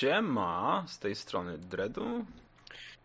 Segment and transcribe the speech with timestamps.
[0.00, 2.24] Siema z tej strony Dredu.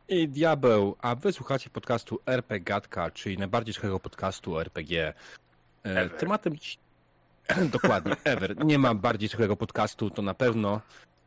[0.09, 5.07] I Diabeł, a wy słuchacie podcastu RPGatka, czyli najbardziej słuchanego podcastu RPG.
[5.07, 5.13] E,
[5.83, 6.09] Ever.
[6.09, 6.77] Tematem dziś...
[7.81, 8.65] Dokładnie, ever.
[8.65, 10.81] Nie ma bardziej słuchanego podcastu, to na pewno.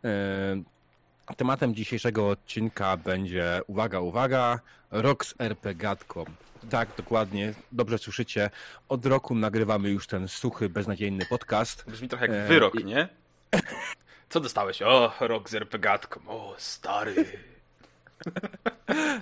[0.04, 4.60] E, Tematem dzisiejszego odcinka będzie, uwaga, uwaga,
[4.90, 6.24] rok z RPGatką.
[6.70, 8.50] Tak, dokładnie, dobrze słyszycie.
[8.88, 11.84] Od roku nagrywamy już ten suchy, beznadziejny podcast.
[11.88, 13.08] Brzmi trochę jak E, wyrok, nie?
[14.28, 14.82] Co dostałeś?
[14.82, 16.20] O, rok z RPGatką.
[16.26, 17.26] O, stary.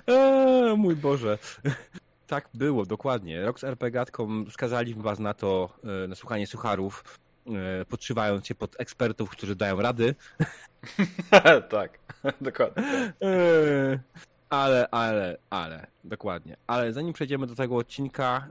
[0.07, 1.37] Eee, mój Boże.
[2.27, 3.45] Tak było, dokładnie.
[3.45, 5.69] Rok z RPGatką skazaliśmy was na to,
[6.03, 10.15] e, na słuchanie sucharów, e, podszywając się pod ekspertów, którzy dają rady.
[11.69, 11.99] tak,
[12.41, 12.83] dokładnie.
[13.21, 13.99] Eee,
[14.49, 16.57] Ale, ale, ale, dokładnie.
[16.67, 18.47] Ale zanim przejdziemy do tego odcinka,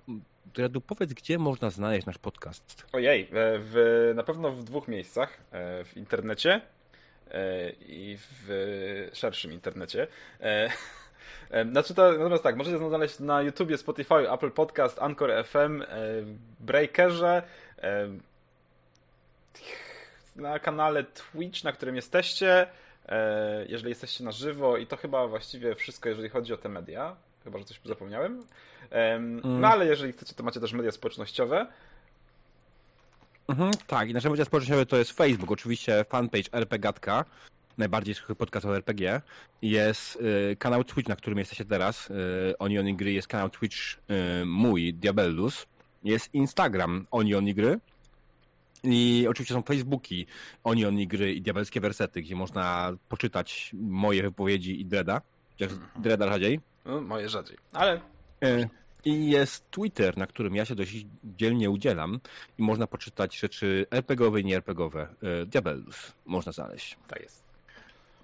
[0.56, 2.86] Dredu, powiedz, gdzie można znaleźć nasz podcast?
[2.92, 5.38] Ojej, w, na pewno w dwóch miejscach.
[5.52, 6.60] E, W internecie
[7.30, 10.06] e, i w szerszym internecie.
[10.40, 10.70] E,
[11.70, 15.82] Znaczy to, natomiast tak, możecie znaleźć na YouTubie, Spotify, Apple Podcast, Anchor FM,
[16.60, 17.42] Breakerze,
[20.36, 22.66] na kanale Twitch, na którym jesteście,
[23.68, 27.16] jeżeli jesteście na żywo i to chyba właściwie wszystko, jeżeli chodzi o te media.
[27.46, 28.42] Chyba, że coś zapomniałem.
[28.90, 31.66] Em, No ale jeżeli chcecie, to macie też media społecznościowe.
[33.48, 37.24] Mhm, tak, i nasze media społecznościowe to jest Facebook, oczywiście fanpage RPGatka,
[37.78, 39.20] najbardziej suchy podcast o RPG.
[39.62, 42.14] Jest y, kanał Twitch, na którym jesteście teraz, y,
[42.58, 45.66] Oniony Gry, jest kanał Twitch y, mój, Diabellus.
[46.04, 47.78] Jest Instagram Oniony Gry.
[48.84, 50.26] I oczywiście są Facebooki
[50.64, 55.20] Oniony Gry i Diabelskie Wersety, gdzie można poczytać moje wypowiedzi i Dreda.
[55.52, 56.60] Chociaż Dreda rzadziej.
[56.86, 57.56] No, moje rzadziej.
[57.72, 58.00] Ale
[58.42, 58.68] E,
[59.04, 62.20] I jest Twitter, na którym ja się dość dzielnie udzielam
[62.58, 65.08] i można poczytać rzeczy RPGowe i nie RPGowe.
[65.42, 66.96] E, Diabellus można znaleźć.
[67.08, 67.42] tak jest.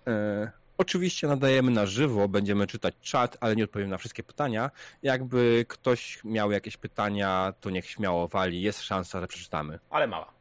[0.07, 4.71] E, Oczywiście nadajemy na żywo, będziemy czytać czat, ale nie odpowiem na wszystkie pytania.
[5.03, 9.79] Jakby ktoś miał jakieś pytania, to niech śmiało wali, jest szansa, że przeczytamy.
[9.91, 10.33] Ale mała.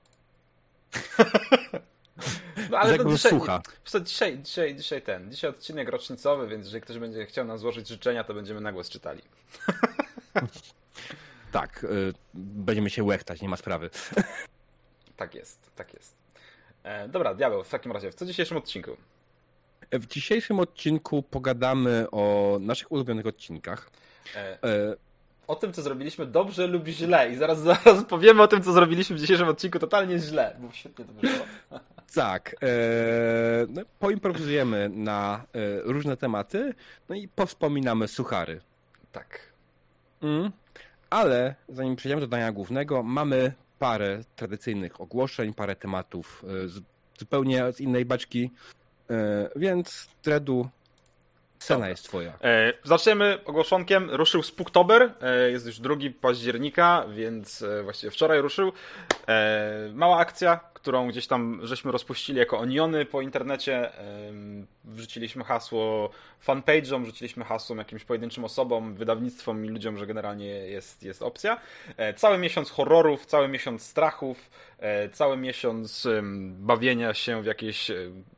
[2.70, 3.62] No Ale to Jakby słucha.
[4.04, 8.24] dzisiaj, dzisiaj, dzisiaj ten, dzisiaj odcinek rocznicowy, więc jeżeli ktoś będzie chciał nam złożyć życzenia,
[8.24, 9.22] to będziemy na głos czytali.
[11.52, 11.88] Tak, e,
[12.34, 13.90] będziemy się łechtać, nie ma sprawy.
[15.18, 16.16] Tak jest, tak jest.
[16.84, 18.98] E, dobra, diabeł, w takim razie, w co dzisiejszym odcinku?
[19.92, 23.90] W dzisiejszym odcinku pogadamy o naszych ulubionych odcinkach.
[24.36, 24.96] E, E,
[25.48, 29.16] o tym, co zrobiliśmy dobrze lub źle i zaraz, zaraz powiemy o tym, co zrobiliśmy
[29.16, 31.46] w dzisiejszym odcinku totalnie źle, bo świetnie to wyszło.
[32.14, 32.68] Tak, e,
[33.70, 36.74] no, poimprowizujemy na e, różne tematy,
[37.10, 38.62] no i powspominamy suchary.
[39.12, 39.40] Tak.
[40.22, 40.52] Mm.
[41.10, 46.82] Ale zanim przejdziemy do dania głównego, mamy parę tradycyjnych ogłoszeń, parę tematów e, z,
[47.20, 48.52] zupełnie z innej baczki,
[49.10, 50.70] e, więc Dredu,
[51.60, 51.90] scena Dobra.
[51.90, 52.34] jest twoja.
[52.44, 54.10] E, zaczniemy ogłoszonkiem.
[54.12, 55.14] Ruszył Spooktober.
[55.22, 58.72] E, jest już 2 października, więc e, właściwie wczoraj ruszył.
[59.28, 63.90] E, mała akcja, którą gdzieś tam żeśmy rozpuścili jako oniony po internecie.
[64.84, 66.10] Wrzuciliśmy hasło
[66.48, 71.58] fanpage'om, wrzuciliśmy hasło jakimś pojedynczym osobom, wydawnictwom i ludziom, że generalnie jest, jest opcja.
[71.98, 74.50] E, cały miesiąc horrorów, cały miesiąc strachów,
[74.80, 76.08] e, cały miesiąc
[76.44, 77.96] bawienia się w jakieś e,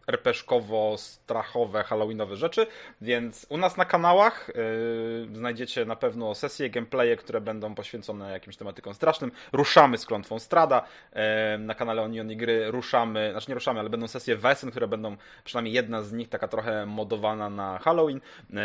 [0.07, 2.67] RPG-kowo-strachowe, halloweenowe rzeczy.
[3.01, 4.51] Więc u nas na kanałach
[5.33, 9.31] znajdziecie na pewno sesje, gameplaye, które będą poświęcone jakimś tematykom strasznym.
[9.51, 10.83] Ruszamy z klątwą Strada.
[11.59, 15.73] Na kanale Onion Gry ruszamy, znaczy nie ruszamy, ale będą sesje Wesen, które będą przynajmniej
[15.73, 18.21] jedna z nich taka trochę modowana na Halloween.
[18.49, 18.57] Yy,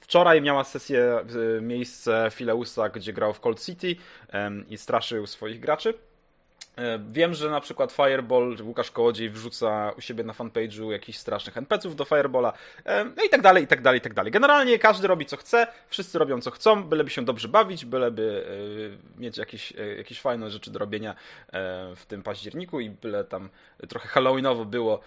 [0.00, 3.96] wczoraj miała sesję yy, miejsce Fileusa, gdzie grał w Cold City yy,
[4.68, 5.94] i straszył swoich graczy.
[6.76, 11.56] E, Wiem, że na przykład Fireball, Łukasz Kołodziej wrzuca u siebie na fanpage'u jakichś strasznych
[11.56, 12.52] NPC-ów do Firebola,
[12.84, 14.32] e, no i tak dalej, i tak dalej, i tak dalej.
[14.32, 18.46] Generalnie każdy robi co chce, wszyscy robią co chcą, byleby się dobrze bawić, byleby
[19.16, 21.14] e, mieć jakieś, jakieś fajne rzeczy do robienia
[21.96, 23.48] w tym październiku i byle tam
[23.88, 25.00] trochę halloweenowo było.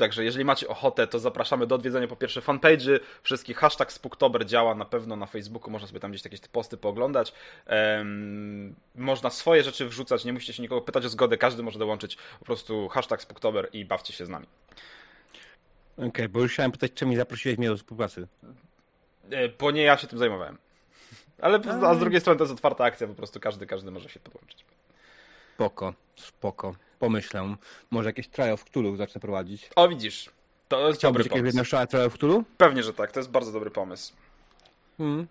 [0.00, 3.56] Także jeżeli macie ochotę, to zapraszamy do odwiedzenia po pierwsze fanpage'y wszystkich.
[3.56, 7.32] Hashtag Spooktober działa na pewno na Facebooku, można sobie tam gdzieś jakieś posty pooglądać.
[7.66, 12.18] Em, można swoje rzeczy wrzucać, nie musicie się nikogo pytać o zgodę, każdy może dołączyć
[12.38, 14.46] po prostu hashtag Spooktober i bawcie się z nami.
[16.08, 18.28] Okej, bo już chciałem pytać, czemu nie zaprosiłeś mnie do współpracy.
[19.30, 20.58] E, Bo nie ja się tym zajmowałem.
[21.40, 24.20] Ale a z drugiej strony to jest otwarta akcja, po prostu każdy, każdy może się
[24.20, 24.64] podłączyć.
[25.54, 26.74] Spoko, spoko.
[27.10, 27.56] Pomyślę,
[27.90, 29.70] może jakieś trial w Cthulhu zacznę prowadzić.
[29.76, 30.30] O, widzisz,
[30.68, 31.74] to jest Chciałbyś dobry jakieś pomysł.
[31.74, 32.44] jedno trial w Cthulhu?
[32.58, 34.12] Pewnie, że tak, to jest bardzo dobry pomysł.
[35.00, 35.26] Mm.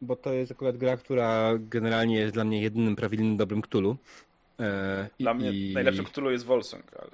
[0.00, 3.96] Bo to jest akurat gra, która generalnie jest dla mnie jedynym prawidłowym dobrym Cthulhu.
[4.60, 7.10] E, i- Dla mnie i- najlepszy Cthulhu jest Volsung, ale...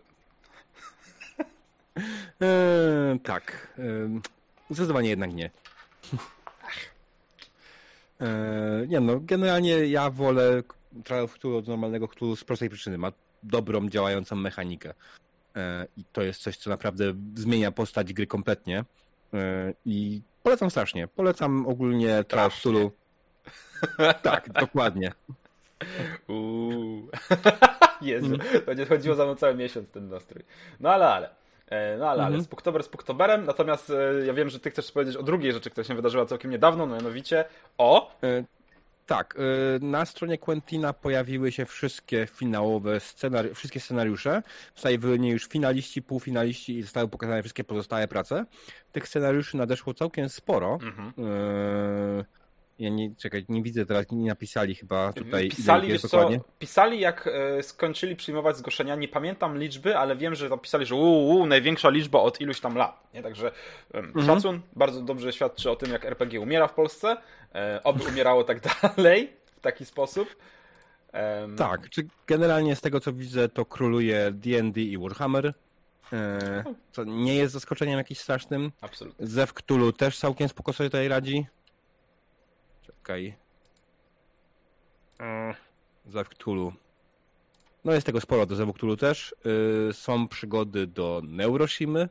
[2.41, 3.73] Eee, tak.
[3.79, 4.21] Eee,
[4.71, 5.51] zdecydowanie jednak nie.
[8.21, 10.63] Eee, nie no, generalnie ja wolę
[11.05, 12.99] Trial of Cthulhu od normalnego Cthulhu z prostej przyczyny.
[12.99, 13.13] Ma
[13.43, 14.95] dobrą, działającą mechanikę.
[15.55, 17.05] Eee, I to jest coś, co naprawdę
[17.35, 18.85] zmienia postać gry kompletnie.
[19.33, 21.09] Eee, I polecam strasznie.
[21.09, 22.93] Polecam ogólnie Cthulhu.
[24.23, 25.13] tak, dokładnie.
[26.29, 27.09] Uuu.
[28.03, 28.37] Jezu,
[28.67, 30.45] będzie chodziło za mną cały miesiąc ten nastrój.
[30.81, 31.31] No ale, ale.
[31.71, 32.35] E, no ale, mhm.
[32.35, 35.71] ale Spooktober z Spooktoberem, natomiast e, ja wiem, że ty chcesz powiedzieć o drugiej rzeczy,
[35.71, 37.45] która się wydarzyła całkiem niedawno, no mianowicie
[37.79, 38.17] o...
[39.07, 39.35] Tak,
[39.81, 44.43] na stronie Quentina pojawiły się wszystkie finałowe scenariusze, wszystkie scenariusze.
[44.75, 48.45] Zostali wyłonieni już finaliści, półfinaliści i zostały pokazane wszystkie pozostałe prace.
[48.93, 50.79] Tych scenariuszy nadeszło całkiem sporo.
[50.83, 51.13] Mhm.
[52.79, 55.49] Ja nie, czekaj, nie widzę teraz, nie napisali chyba tutaj.
[55.49, 60.49] Pisali, wiesz co, pisali jak e, skończyli przyjmować zgłoszenia, nie pamiętam liczby, ale wiem, że
[60.49, 63.15] napisali, że uu, największa liczba od iluś tam lat.
[63.15, 63.23] Nie?
[63.23, 63.53] Także
[63.95, 64.27] mhm.
[64.27, 67.17] szacun, bardzo dobrze świadczy o tym, jak RPG umiera w Polsce,
[67.55, 68.61] e, oby umierało tak
[68.97, 70.37] dalej, w taki sposób.
[71.43, 71.57] Um...
[71.57, 75.55] Tak, czy generalnie z tego co widzę, to króluje D&D i Warhammer.
[76.13, 78.73] E, co nie jest zaskoczeniem jakimś strasznym.
[78.81, 79.27] Absolutnie.
[79.27, 81.47] Zew Cthulhu też całkiem spoko sobie tutaj radzi.
[83.03, 83.35] Czekaj.
[86.07, 86.73] Zew Cthulhu.
[87.85, 89.35] No jest tego sporo do Zewu Cthulhu też.
[89.45, 92.09] Yy, są przygody do Neuroshimy.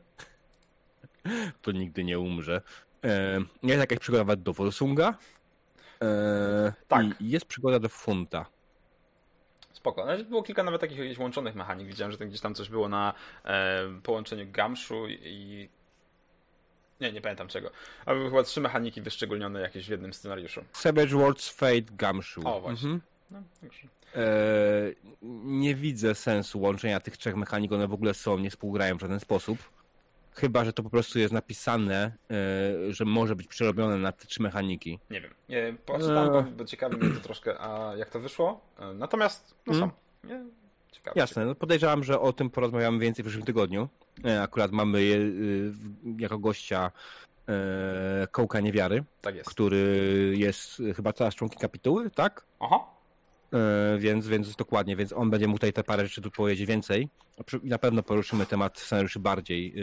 [1.62, 2.62] to nigdy nie umrze.
[3.02, 3.10] Yy,
[3.62, 5.14] jest jakaś przygoda do Volsunga.
[6.00, 7.06] Yy, tak.
[7.20, 8.46] I jest przygoda do Funta.
[9.72, 10.06] Spoko.
[10.06, 11.86] No, było kilka nawet takich łączonych mechanik.
[11.86, 15.68] Widziałem, że tam gdzieś tam coś było na e, połączeniu Gamszu i
[17.02, 17.70] nie, nie pamiętam czego.
[18.06, 20.64] Ale były chyba trzy mechaniki wyszczególnione jakieś w jednym scenariuszu.
[20.72, 22.44] Savage Worlds Fate Gumshoe.
[22.44, 22.90] O, właśnie.
[22.90, 23.00] Mhm.
[23.30, 23.42] No,
[24.14, 24.96] eee,
[25.44, 29.20] nie widzę sensu łączenia tych trzech mechanik, one w ogóle są, nie współgrają w żaden
[29.20, 29.58] sposób.
[30.34, 34.42] Chyba, że to po prostu jest napisane, e, że może być przerobione na te trzy
[34.42, 34.98] mechaniki.
[35.10, 35.34] Nie wiem.
[35.48, 36.52] Nie, poczytam, eee.
[36.52, 38.60] bo ciekawi mnie to troszkę, a jak to wyszło.
[38.78, 39.90] E, natomiast, no mm.
[39.90, 39.96] są.
[40.28, 40.44] Nie?
[40.92, 41.20] Ciekawe.
[41.20, 43.88] Jasne, no podejrzewam, że o tym porozmawiamy więcej w przyszłym tygodniu.
[44.24, 45.72] E, akurat mamy y,
[46.18, 46.90] jako gościa
[47.48, 49.50] e, Kołka Niewiary, tak jest.
[49.50, 52.46] który jest chyba teraz członkiem kapituły, tak?
[52.60, 52.78] Aha.
[53.52, 57.08] E, więc, więc dokładnie, więc on będzie mógł tutaj te parę rzeczy tu powiedzieć więcej.
[57.62, 59.74] Na pewno poruszymy temat scenariuszy bardziej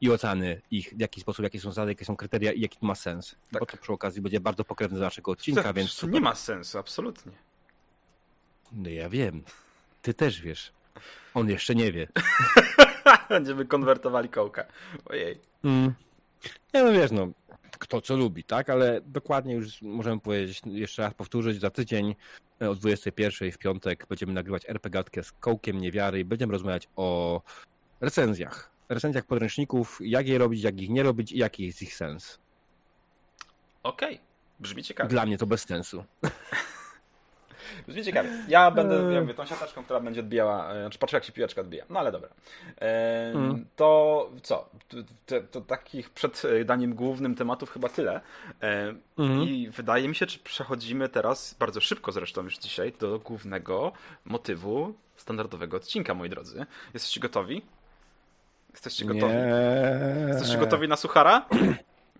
[0.00, 2.86] i oceny ich, w jaki sposób, jakie są zasady, jakie są kryteria i jaki to
[2.86, 3.36] ma sens.
[3.52, 3.60] Tak.
[3.60, 5.96] Bo to przy okazji będzie bardzo pokrewne do naszego odcinka, więc...
[5.96, 7.32] To nie ma sensu, absolutnie.
[8.72, 9.42] No ja wiem.
[10.02, 10.72] Ty też wiesz.
[11.34, 12.08] On jeszcze nie wie.
[13.28, 14.64] Będziemy konwertowali kołka.
[15.04, 15.40] Ojej.
[15.64, 15.94] Mm.
[16.74, 17.28] Nie no wiesz, no,
[17.78, 18.70] kto co lubi, tak?
[18.70, 22.14] Ale dokładnie już możemy powiedzieć, jeszcze raz powtórzyć, za tydzień
[22.62, 27.40] e, o 21 w piątek będziemy nagrywać RPGatkę z kołkiem niewiary i będziemy rozmawiać o
[28.00, 28.70] recenzjach.
[28.88, 32.38] Recenzjach podręczników, jak je robić, jak ich nie robić i jaki jest ich sens.
[33.82, 34.26] Okej, okay.
[34.60, 35.10] brzmi ciekawie.
[35.10, 36.04] Dla mnie to bez sensu.
[37.88, 38.30] Brzmi ciekawie.
[38.48, 39.14] Ja będę eee.
[39.14, 41.84] jakby tą siateczką, która będzie odbijała, e, znaczy patrzę jak się piłeczka odbija.
[41.90, 42.28] No ale dobra.
[42.80, 43.64] E, mm.
[43.76, 44.68] To co?
[45.26, 48.20] To, to, takich przed daniem głównym tematów chyba tyle.
[48.62, 49.42] E, mm.
[49.42, 53.92] I wydaje mi się, czy przechodzimy teraz, bardzo szybko zresztą już dzisiaj, do głównego
[54.24, 56.66] motywu standardowego odcinka, moi drodzy.
[56.94, 57.62] Jesteście gotowi?
[58.72, 59.34] Jesteście gotowi?
[59.34, 60.28] Nie.
[60.28, 61.46] Jesteście gotowi na suchara?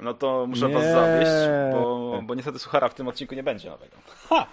[0.00, 0.74] No to muszę nie.
[0.74, 1.32] was zawieść,
[1.72, 3.96] bo, bo niestety suchara w tym odcinku nie będzie nowego.
[4.28, 4.46] Ha!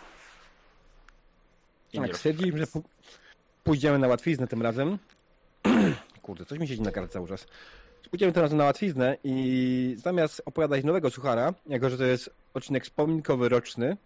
[1.93, 2.65] Tak, stwierdziliśmy, że
[3.63, 4.97] pójdziemy na łatwiznę tym razem.
[6.21, 7.47] Kurde, coś mi siedzi na kartce cały czas.
[8.09, 12.83] Pójdziemy tym razem na łatwiznę i zamiast opowiadać nowego suchara, jako że to jest odcinek
[12.83, 13.97] wspominkowy roczny,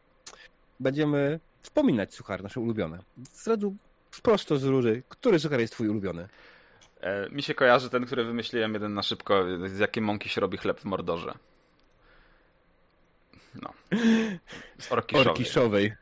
[0.80, 3.00] będziemy wspominać suchar nasze ulubione.
[3.34, 3.76] Zresztą
[4.24, 6.28] prosto z rury, który suchar jest twój ulubiony?
[7.02, 10.58] E, mi się kojarzy ten, który wymyśliłem jeden na szybko, z jakiej mąki się robi
[10.58, 11.34] chleb w Mordorze.
[13.62, 13.74] No.
[14.80, 15.28] Z orkiszowej.
[15.28, 15.94] orkiszowej.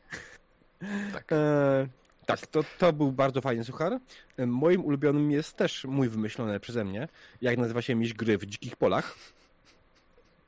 [1.13, 1.31] Tak.
[1.31, 1.88] E,
[2.25, 4.00] tak, to, to był bardzo fajny suchar.
[4.38, 7.07] Moim ulubionym jest też mój wymyślony przeze mnie,
[7.41, 9.15] jak nazywa się miś gry w dzikich polach.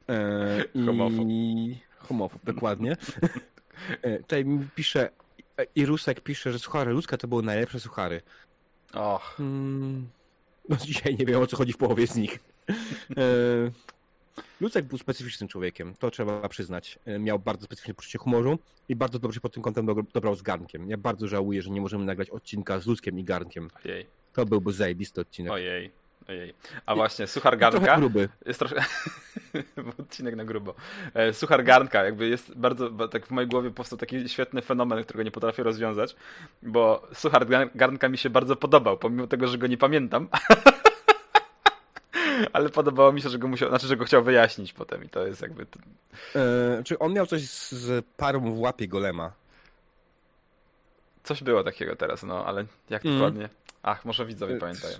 [0.09, 1.25] E, homofob.
[1.27, 1.77] I...
[1.97, 2.97] Homofob, dokładnie.
[4.01, 5.09] e, tutaj mi pisze,
[5.57, 8.21] e, i Rusek pisze, że suchary ludzka to były najlepsze suchary.
[8.93, 9.21] Och.
[9.37, 10.09] Hmm,
[10.69, 12.39] no dzisiaj nie wiem o co chodzi w połowie z nich.
[12.69, 13.23] E,
[14.61, 16.99] Lucek był specyficznym człowiekiem, to trzeba przyznać.
[17.05, 18.59] E, miał bardzo specyficzne poczucie humoru
[18.89, 20.89] i bardzo dobrze pod tym kątem dobrał z garnkiem.
[20.89, 23.69] Ja bardzo żałuję, że nie możemy nagrać odcinka z Luckiem i garnkiem.
[23.85, 24.05] Ojej.
[24.33, 25.51] To byłby zajebisty odcinek.
[25.51, 25.91] Ojej.
[26.27, 26.53] Ojej.
[26.85, 27.85] A właśnie, suchar garnka.
[27.85, 28.29] Trochę gruby.
[28.45, 28.83] Jest troszkę.
[29.99, 30.75] odcinek na grubo.
[31.13, 33.07] E, suchar garnka, jakby jest bardzo.
[33.07, 36.15] Tak w mojej głowie powstał taki świetny fenomen, którego nie potrafię rozwiązać,
[36.63, 40.27] bo suchar garnka mi się bardzo podobał, pomimo tego, że go nie pamiętam.
[42.53, 45.27] Ale podobało mi się, że go musiał, znaczy, że go chciał wyjaśnić potem i to
[45.27, 45.65] jest jakby...
[46.35, 49.31] E, czy on miał coś z, z parą w łapie golema?
[51.23, 53.17] Coś było takiego teraz, no, ale jak Mm.
[53.17, 53.49] dokładnie?
[53.83, 54.97] Ach, może widzowie E, pamiętają.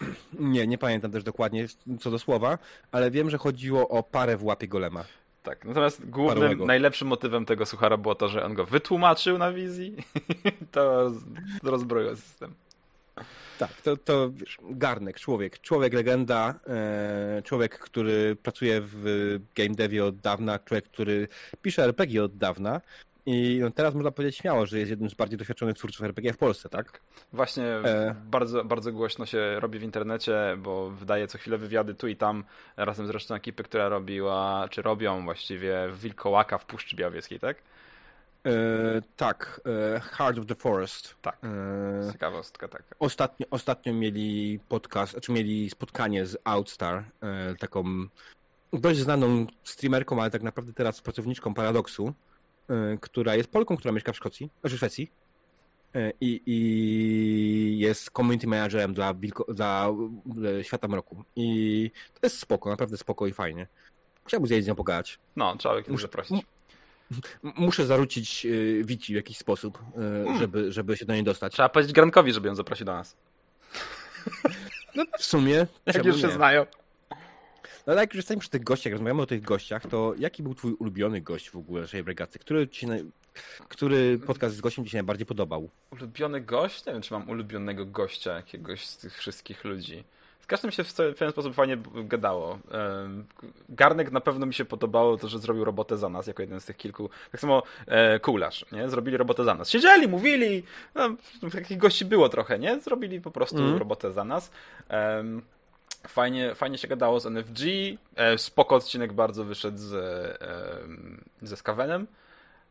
[0.38, 1.66] Nie, nie pamiętam też dokładnie
[2.00, 2.58] co do słowa,
[2.92, 5.04] ale wiem, że chodziło o parę w łapie golema.
[5.42, 6.66] Tak, natomiast głównym, Parłego.
[6.66, 9.96] najlepszym motywem tego suchara było to, że on go wytłumaczył na wizji.
[10.72, 11.12] to roz,
[11.62, 12.54] rozbroiło system.
[13.58, 20.04] Tak, to, to wiesz, garnek, człowiek, człowiek legenda, e, człowiek, który pracuje w game devie
[20.04, 21.28] od dawna, człowiek, który
[21.62, 22.80] pisze RPG od dawna
[23.26, 26.36] i no, teraz można powiedzieć śmiało, że jest jednym z bardziej doświadczonych twórców RPG w
[26.36, 27.00] Polsce, tak?
[27.32, 28.14] Właśnie E.
[28.24, 32.44] bardzo, bardzo głośno się robi w internecie, bo wydaje co chwilę wywiady tu i tam,
[32.76, 37.56] razem z resztą ekipy, która robiła, czy robią właściwie Wilkołaka w Puszczy Białowieskiej, tak?
[38.46, 41.16] E, tak, e, Heart of the Forest.
[41.22, 41.38] Tak.
[41.44, 42.96] E, Ciekawostka taka.
[42.98, 47.84] Ostatnio, ostatnio mieli podcast, znaczy mieli spotkanie z Outstar, e, taką
[48.72, 52.12] dość znaną streamerką, ale tak naprawdę teraz pracowniczką Paradoksu,
[52.68, 55.10] e, która jest Polką, która mieszka w Szkocji, znaczy w Szwecji
[55.94, 59.92] e, i, i jest community managerem dla, Wilko, dla
[60.62, 61.24] Świata Mroku.
[61.36, 63.66] I to jest spoko, naprawdę spoko i fajnie.
[64.26, 65.18] Chciałbym zjeść z nią pogadać.
[65.36, 66.46] No, trzeba kiedyś zaprosić.
[67.42, 69.78] Muszę zarzucić e, Wici w jakiś sposób,
[70.28, 71.52] e, żeby, żeby się do niej dostać.
[71.52, 73.16] Trzeba powiedzieć Grankowi, żeby ją zaprosił do nas.
[74.94, 75.66] No w sumie.
[75.86, 76.32] Jak już się nie?
[76.32, 76.66] znają.
[77.86, 80.54] No ale jak już jesteśmy przy tych gościach, rozmawiamy o tych gościach, to jaki był
[80.54, 82.38] twój ulubiony gość w ogóle naszej bregaty?
[82.38, 83.04] Który, ci się naj...
[83.68, 85.70] Który podcast z gościem ci się najbardziej podobał?
[85.90, 86.86] Ulubiony gość?
[86.86, 90.04] Nie wiem, czy mam ulubionego gościa jakiegoś z tych wszystkich ludzi.
[90.46, 92.58] Z każdym się w pewien sposób fajnie gadało.
[93.68, 96.64] Garnek na pewno mi się podobało to, że zrobił robotę za nas, jako jeden z
[96.64, 97.10] tych kilku.
[97.32, 98.88] Tak samo e, Kulasz, nie?
[98.88, 99.70] Zrobili robotę za nas.
[99.70, 100.62] Siedzieli, mówili,
[100.94, 101.08] no,
[101.52, 102.80] takich gości było trochę, nie?
[102.80, 103.78] Zrobili po prostu Mhm.
[103.78, 104.50] robotę za nas.
[106.08, 107.60] Fajnie, fajnie się gadało z NFG.
[108.16, 109.92] E, spoko odcinek bardzo wyszedł z,
[110.42, 112.06] em, ze Skavenem.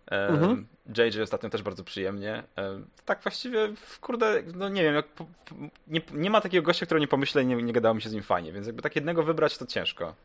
[0.07, 0.67] Mhm.
[0.97, 2.43] JJ ostatnio też bardzo przyjemnie.
[2.55, 3.69] Em, Tak właściwie,
[4.01, 5.55] kurde, no nie wiem, po, po,
[5.87, 8.13] nie, nie ma takiego gościa, którego nie pomyślę i nie, nie gadało mi się z
[8.13, 10.15] nim fajnie, więc jakby tak jednego wybrać to ciężko.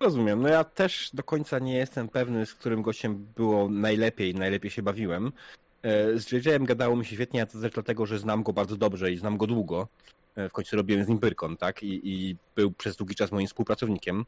[0.00, 0.42] Rozumiem.
[0.42, 4.82] No ja też do końca nie jestem pewny, z którym gościem było najlepiej, najlepiej się
[4.82, 5.32] bawiłem.
[5.82, 8.76] E, Z JJ-em gadało mi się świetnie, a to też dlatego, że znam go bardzo
[8.76, 9.88] dobrze i znam go długo.
[10.36, 11.82] E, W końcu robiłem z nim Pyrkon, tak?
[11.82, 14.24] I, I był przez długi czas moim współpracownikiem.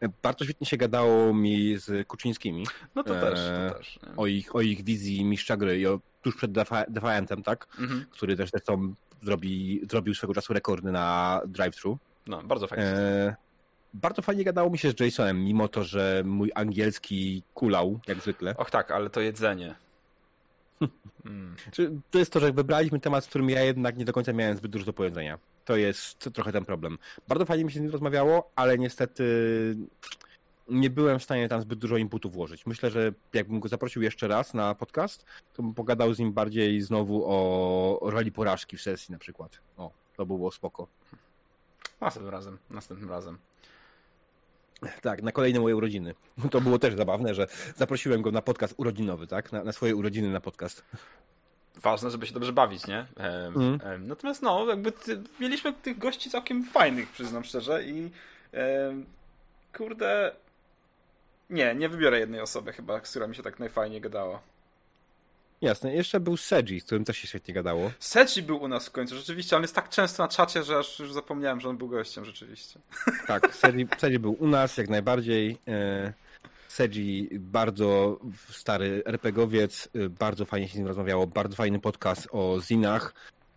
[0.00, 2.66] E, Bardzo świetnie się gadało mi z Kuczyńskimi.
[2.94, 3.40] No to też,
[3.70, 3.98] to też.
[4.02, 4.16] Nie?
[4.16, 7.66] o ich, o ich wizji mistrza gry i o, tuż przed Defi- Defiantem, tak?
[7.78, 8.04] Mhm.
[8.10, 11.96] Który też zresztą zrobi, zrobił swego czasu rekordy na drive-thru.
[12.26, 12.84] No, bardzo fajnie.
[12.84, 13.36] E,
[13.94, 18.56] bardzo fajnie gadało mi się z Jasonem, mimo to, że mój angielski kulał, jak zwykle.
[18.56, 19.74] Och tak, ale to jedzenie.
[21.26, 21.56] Mm.
[21.72, 24.56] Czy to jest to, że wybraliśmy temat, z którym ja jednak nie do końca miałem
[24.56, 25.38] zbyt dużo do powiedzenia.
[25.64, 26.98] To jest trochę ten problem.
[27.28, 29.24] Bardzo fajnie mi się z nim rozmawiało, ale niestety
[30.68, 32.66] nie byłem w stanie tam zbyt dużo inputu włożyć.
[32.66, 36.80] Myślę, że jakbym go zaprosił jeszcze raz na podcast, to bym pogadał z nim bardziej
[36.80, 39.60] znowu o, roli porażki w sesji na przykład.
[39.76, 40.86] O, to by było spoko.
[42.00, 43.38] Następnym razem, następnym razem.
[45.02, 46.14] Tak, na kolejne moje urodziny.
[46.50, 49.52] To było też zabawne, że zaprosiłem go na podcast urodzinowy, tak?
[49.52, 50.84] Na, na swoje urodziny na podcast.
[51.76, 53.06] Ważne, żeby się dobrze bawić, nie?
[53.16, 58.10] Em, natomiast no, jakby ty, mieliśmy tych gości całkiem fajnych, przyznam szczerze i
[58.52, 59.06] em,
[59.76, 60.32] kurde
[61.50, 64.40] nie, nie wybiorę jednej osoby chyba, z którą mi się tak najfajniej gadało.
[65.60, 67.90] Jasne, jeszcze był Seji, z którym też się świetnie gadało.
[67.98, 70.98] Seji był u nas w końcu, rzeczywiście, on jest tak często na czacie, że aż
[70.98, 72.80] już zapomniałem, że on był gościem, rzeczywiście.
[73.26, 75.58] Tak, Seji, Seji był u nas jak najbardziej.
[75.68, 76.12] E,
[76.72, 78.18] Seji bardzo
[78.50, 83.14] stary RPGowiec, e, bardzo fajnie się z nim rozmawiało, bardzo fajny podcast o zinach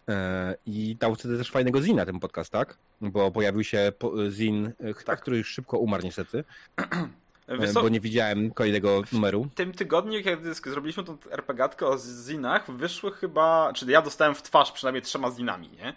[0.10, 2.78] e, i dał wtedy też fajnego zina ten podcast, tak?
[3.02, 3.92] Bo pojawił się
[4.30, 5.22] zin, e, Tak.
[5.22, 6.44] który już szybko umarł niestety,
[7.48, 9.44] e, Wiesz co, bo nie widziałem kolejnego numeru.
[9.44, 14.42] w tym tygodniu, kiedy zrobiliśmy tą RPGatkę o zinach, wyszły chyba, czyli ja dostałem w
[14.42, 15.94] twarz przynajmniej trzema zinami, nie?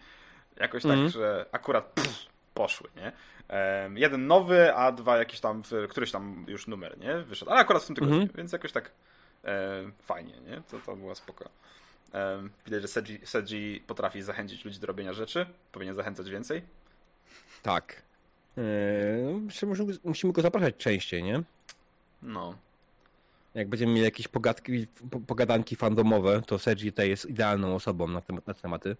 [0.56, 1.08] Jakoś tak, Mhm.
[1.10, 3.12] że akurat pff, poszły, nie?
[3.94, 7.14] Jeden nowy, a dwa jakiś tam, któryś tam już numer, nie?
[7.18, 8.36] Wyszedł, ale akurat w tym tygodniu, Mhm.
[8.36, 8.90] więc jakoś tak
[9.42, 10.62] em, fajnie, nie?
[10.70, 11.48] To, to było spoko.
[12.66, 16.62] Widać, że Seji, Seji potrafi zachęcić ludzi do robienia rzeczy, powinien zachęcać więcej.
[17.62, 18.02] Tak.
[18.58, 18.62] E,
[19.24, 19.74] no, musimy,
[20.04, 21.42] musimy go zapraszać częściej, nie?
[22.22, 22.54] No,
[23.54, 28.20] Jak będziemy mieli jakieś pogadki, po- pogadanki fandomowe, to Sergi tutaj jest idealną osobą na,
[28.20, 28.96] temat, na te tematy.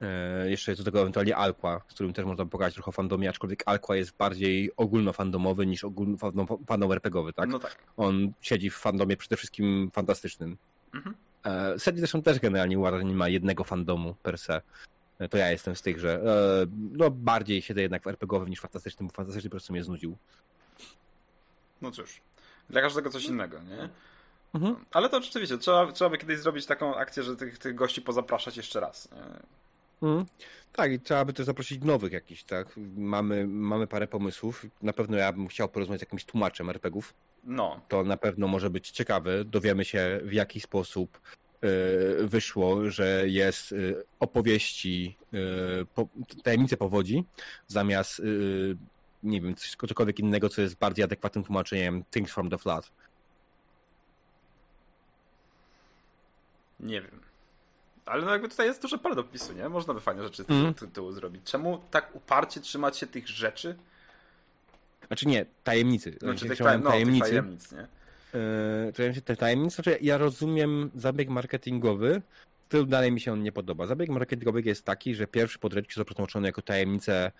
[0.00, 3.62] E, jeszcze jest do tego ewentualnie Alqua, z którym też można pogadać trochę fandomie, aczkolwiek
[3.66, 7.48] Alqua jest bardziej ogólnofandomowy niż ogólno fandom, fandom RPGowy, tak?
[7.48, 7.78] no tak.
[7.96, 10.56] On siedzi w fandomie przede wszystkim fantastycznym.
[10.94, 11.14] Mhm.
[11.44, 14.60] E, Sergi zresztą też generalnie uważa, że nie ma jednego fandomu per se.
[15.30, 19.06] to ja jestem z tych, że e, no, bardziej siedzę jednak w RPGowym niż fantastycznym,
[19.08, 20.16] bo fantastyczny po prostu mnie znudził.
[21.82, 22.20] No cóż,
[22.70, 23.88] dla każdego coś innego, nie?
[24.54, 24.84] Mhm.
[24.90, 28.56] Ale to rzeczywiście, trzeba, trzeba by kiedyś zrobić taką akcję, że tych, tych gości pozapraszać
[28.56, 29.08] jeszcze raz.
[30.02, 30.26] Mhm.
[30.72, 32.74] Tak, i trzeba by też zaprosić nowych jakichś, tak?
[32.96, 34.66] Mamy, mamy parę pomysłów.
[34.82, 37.14] Na pewno ja bym chciał porozmawiać z jakimś tłumaczem RPGów.
[37.44, 37.80] No.
[37.88, 39.44] To na pewno może być ciekawe.
[39.44, 41.20] Dowiemy się, w jaki sposób
[41.64, 46.08] y, wyszło, że jest y, opowieści, y, po,
[46.42, 47.24] tajemnice powodzi,
[47.66, 48.22] zamiast
[49.22, 52.90] nie wiem, coś, cokolwiek innego, co jest bardziej adekwatnym tłumaczeniem Things from the Flood.
[56.80, 57.27] Nie wiem.
[58.08, 59.68] Ale no jakby tutaj jest dużo pole do popisu, nie?
[59.68, 60.74] Można by fajne rzeczy z tego mm.
[60.74, 61.42] tytułu zrobić.
[61.44, 63.76] Czemu tak uparcie trzymać się tych rzeczy?
[65.06, 66.16] Znaczy nie, tajemnicy.
[66.20, 67.24] Znaczy tych, tajem, no, tajemnicy.
[67.24, 67.86] Tych tajemnic, nie?
[69.04, 72.22] Yy, te tajemnic, znaczy ja rozumiem zabieg marketingowy,
[72.68, 73.86] który dalej mi się on nie podoba.
[73.86, 77.32] Zabieg marketingowy jest taki, że pierwszy podręcznik jest przetłumaczony jako tajemnice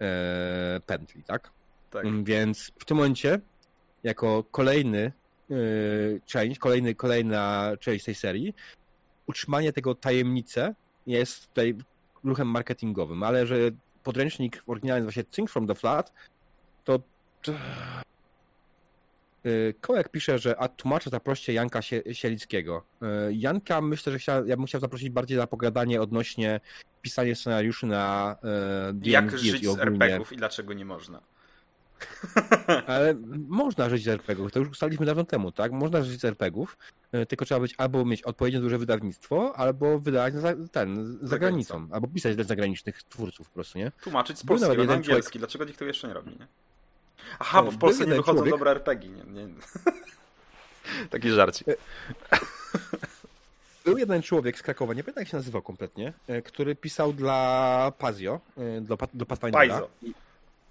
[0.00, 1.50] e, pętli, tak?
[1.90, 2.04] Tak.
[2.04, 3.40] Mm, więc w tym momencie,
[4.02, 5.12] jako kolejny
[5.50, 5.54] e,
[6.26, 8.54] część, kolejny, kolejna część tej serii,
[9.26, 10.74] utrzymanie tego tajemnicy
[11.06, 11.74] jest tutaj
[12.24, 13.56] ruchem marketingowym, ale że
[14.02, 16.12] podręcznik oryginalny nazywa się Things from the Flat,
[16.84, 16.98] to
[19.46, 22.82] y, Kołek pisze, że a tłumaczę zaproście Janka Sielickiego.
[23.02, 26.60] Y, Janka myślę, że chciał, ja bym chciał zaprosić bardziej na pogadanie odnośnie
[27.02, 28.36] pisania scenariuszy na
[28.92, 31.20] uh, Jak żyć z RPGów i dlaczego nie można.
[32.86, 33.14] Ale
[33.48, 35.72] można żyć z RPGów, to już ustaliliśmy dawno temu, tak?
[35.72, 36.76] Można żyć z RPGów,
[37.12, 41.38] e, tylko trzeba być albo mieć odpowiednio duże wydawnictwo, albo wydawać za, ten, za, za
[41.38, 43.92] granicą, granicą, albo pisać dla zagranicznych twórców po prostu, nie?
[44.02, 45.38] Tłumaczyć z polskiego na angielski, człowiek...
[45.38, 46.46] dlaczego nikt to jeszcze nie robi, nie?
[47.38, 48.54] Aha, bo w Polsce nie wychodzą człowiek...
[48.54, 49.24] dobre RPG, nie?
[49.24, 49.48] nie.
[51.10, 51.68] Taki żarcik.
[51.68, 51.74] E,
[53.84, 57.92] był jeden człowiek z Krakowa, nie pamiętam jak się nazywał kompletnie, e, który pisał dla
[57.98, 58.40] Pazio,
[58.80, 59.68] do, do Pathfindera.
[59.68, 59.88] Paizo.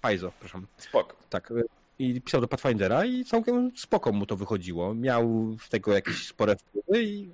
[0.04, 0.60] Paizo, proszę.
[0.76, 1.16] Spoko.
[1.30, 1.52] Tak.
[1.98, 4.94] I pisał do Pathfindera i całkiem spoko mu to wychodziło.
[4.94, 7.30] Miał z tego jakieś spore wpływy i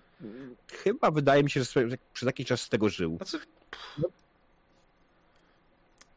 [0.73, 3.17] chyba wydaje mi się, że przez jakiś czas z tego żył.
[3.17, 3.47] Znaczy...
[3.99, 4.09] No.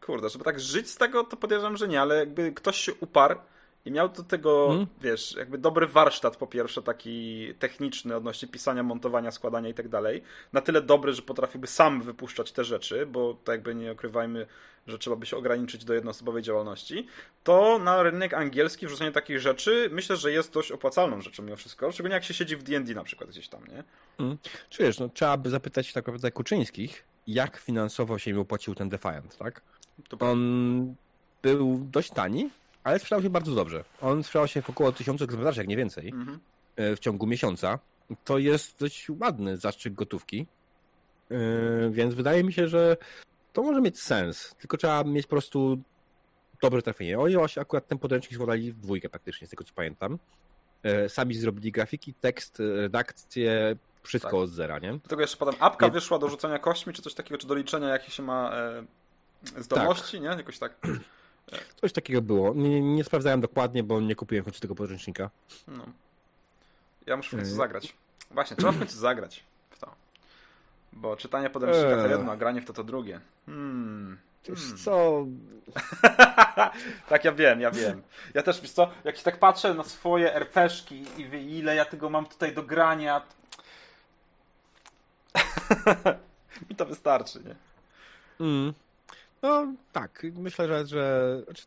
[0.02, 3.39] Kurde, żeby tak żyć z tego, to podejrzewam, że nie, ale jakby ktoś się uparł
[3.86, 4.88] i miał do tego, hmm?
[5.02, 10.24] wiesz, jakby dobry warsztat po pierwsze, taki techniczny odnośnie pisania, montowania, składania i tak dalej.
[10.54, 14.48] Na tyle dobry, że potrafiłby sam wypuszczać te rzeczy, bo tak jakby nie okrywajmy,
[14.88, 17.08] że trzeba by się ograniczyć do jednoosobowej działalności.
[17.43, 21.91] To na rynek angielski wrzucenie takich rzeczy myślę, że jest dość opłacalną rzeczą mimo wszystko.
[21.91, 23.84] Szczególnie jak się siedzi w D&D na przykład gdzieś tam, nie?
[24.17, 24.38] Hmm.
[24.69, 29.38] Czujesz, no trzeba by zapytać tak naprawdę Kuczyńskich, jak finansowo się im opłacił ten Defiant,
[29.38, 29.62] tak?
[30.10, 30.96] To On
[31.41, 32.50] był dość tani,
[32.84, 33.84] ale sprzedał się bardzo dobrze.
[34.02, 36.39] On sprzedał się w około 1000 egzemplarzy, jak nie więcej, mhm.
[36.76, 37.80] E, w ciągu miesiąca.
[38.24, 40.48] To jest dość ładny zastrzyk gotówki.
[41.32, 41.36] E,
[41.89, 42.98] więc wydaje mi się, że
[43.54, 44.56] to może mieć sens.
[44.60, 45.78] Tylko trzeba mieć po prostu
[46.62, 47.19] dobre trafienie.
[47.19, 50.19] Oni właśnie akurat ten podręcznik składali w dwójkę praktycznie, z tego co pamiętam.
[50.84, 54.39] E, sami zrobili grafiki, tekst, redakcję, wszystko tak.
[54.39, 54.93] od zera, nie?
[54.93, 57.88] Do tego jeszcze potem apka wyszła do rzucania kośćmi, czy coś takiego, czy do liczenia,
[57.88, 58.52] jakie się ma
[59.43, 60.22] zdolności, tak.
[60.22, 60.28] nie?
[60.28, 60.78] Jakoś tak.
[61.82, 62.54] Coś takiego było.
[62.54, 65.30] Nie, nie sprawdzałem dokładnie, bo nie kupiłem końcu tego podręcznika.
[65.68, 65.86] No.
[67.06, 67.96] Ja muszę w końcu zagrać.
[68.32, 69.96] Właśnie, trzeba w końcu zagrać w to.
[70.94, 73.20] Bo czytanie podręcznika to jedno, a granie w to to drugie.
[73.46, 74.18] Hmm.
[74.48, 74.78] hmm.
[74.78, 75.26] co?
[77.10, 78.02] tak, ja wiem, ja wiem.
[78.34, 81.86] Ja też, wiesz co, jak się tak patrzę na swoje RPszki i wie, ile ja
[81.86, 83.22] tego mam tutaj do grania,
[86.70, 87.56] mi to wystarczy, nie?
[88.46, 88.74] Mm.
[89.44, 91.64] No tak, myślę, że, że znaczy,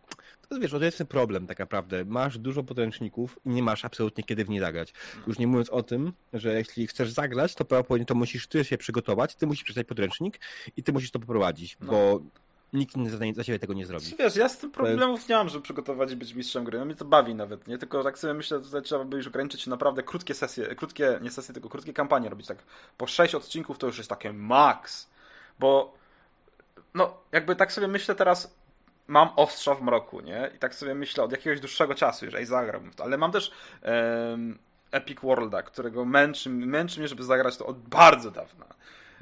[0.49, 2.05] to jest, wiesz, to jest problem tak naprawdę.
[2.05, 4.93] Masz dużo podręczników i nie masz absolutnie kiedy w nie zagrać.
[5.27, 8.79] Już nie mówiąc o tym, że jeśli chcesz zagrać, to prawdopodobnie to musisz ty się
[8.79, 10.41] przygotować, ty musisz przeczytać podręcznik
[10.77, 11.87] i ty musisz to poprowadzić, no.
[11.87, 12.21] bo
[12.73, 14.07] nikt inny za, za ciebie tego nie zrobi.
[14.19, 16.79] Wiesz, ja z tym problemów nie mam, żeby przygotować i być mistrzem gry.
[16.79, 17.79] No mnie to bawi nawet, nie?
[17.79, 21.31] Tylko tak sobie myślę, że tutaj trzeba by już ograniczyć naprawdę krótkie sesje, krótkie, nie
[21.31, 22.59] sesje, tylko krótkie kampanie robić tak.
[22.99, 25.09] Po sześć odcinków to już jest takie max.
[25.59, 25.95] Bo
[26.95, 28.57] no, jakby tak sobie myślę teraz,
[29.07, 30.51] mam ostrza w mroku, nie?
[30.57, 33.05] I tak sobie myślę od jakiegoś dłuższego czasu, jeżeli zagram w to.
[33.05, 34.59] Ale mam też um,
[34.91, 38.67] Epic Worlda, którego męczy, męczy mnie, żeby zagrać to od bardzo dawna.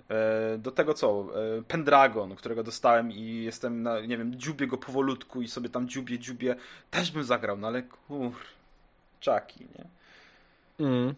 [0.08, 1.26] E, do tego co?
[1.58, 5.88] E, Pendragon, którego dostałem i jestem na, nie wiem, dziubię go powolutku i sobie tam
[5.88, 6.56] dziubię, dziubię.
[6.90, 8.32] Też bym zagrał, no ale kur...
[9.20, 9.84] Czaki, nie?
[10.86, 11.14] Mm.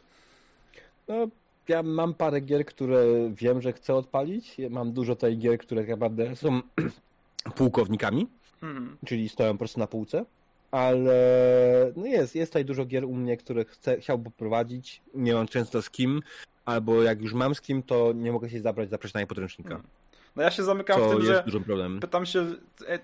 [1.09, 1.29] No,
[1.69, 4.57] ja mam parę gier, które wiem, że chcę odpalić.
[4.71, 6.61] Mam dużo tej gier, które tak naprawdę są
[7.57, 8.27] pułkownikami,
[8.63, 8.97] mhm.
[9.07, 10.25] czyli stoją po prostu na półce.
[10.71, 15.03] Ale no jest, jest tutaj dużo gier u mnie, które chcę, chciałbym poprowadzić.
[15.15, 16.23] Nie mam często z kim,
[16.65, 19.75] albo jak już mam z kim, to nie mogę się zabrać za przeczytanie podręcznika.
[19.75, 19.91] Mhm.
[20.37, 22.01] No ja się zamykam Co w tym, jest że dużym problemem.
[22.01, 22.41] pytam się,
[22.89, 22.99] e, e,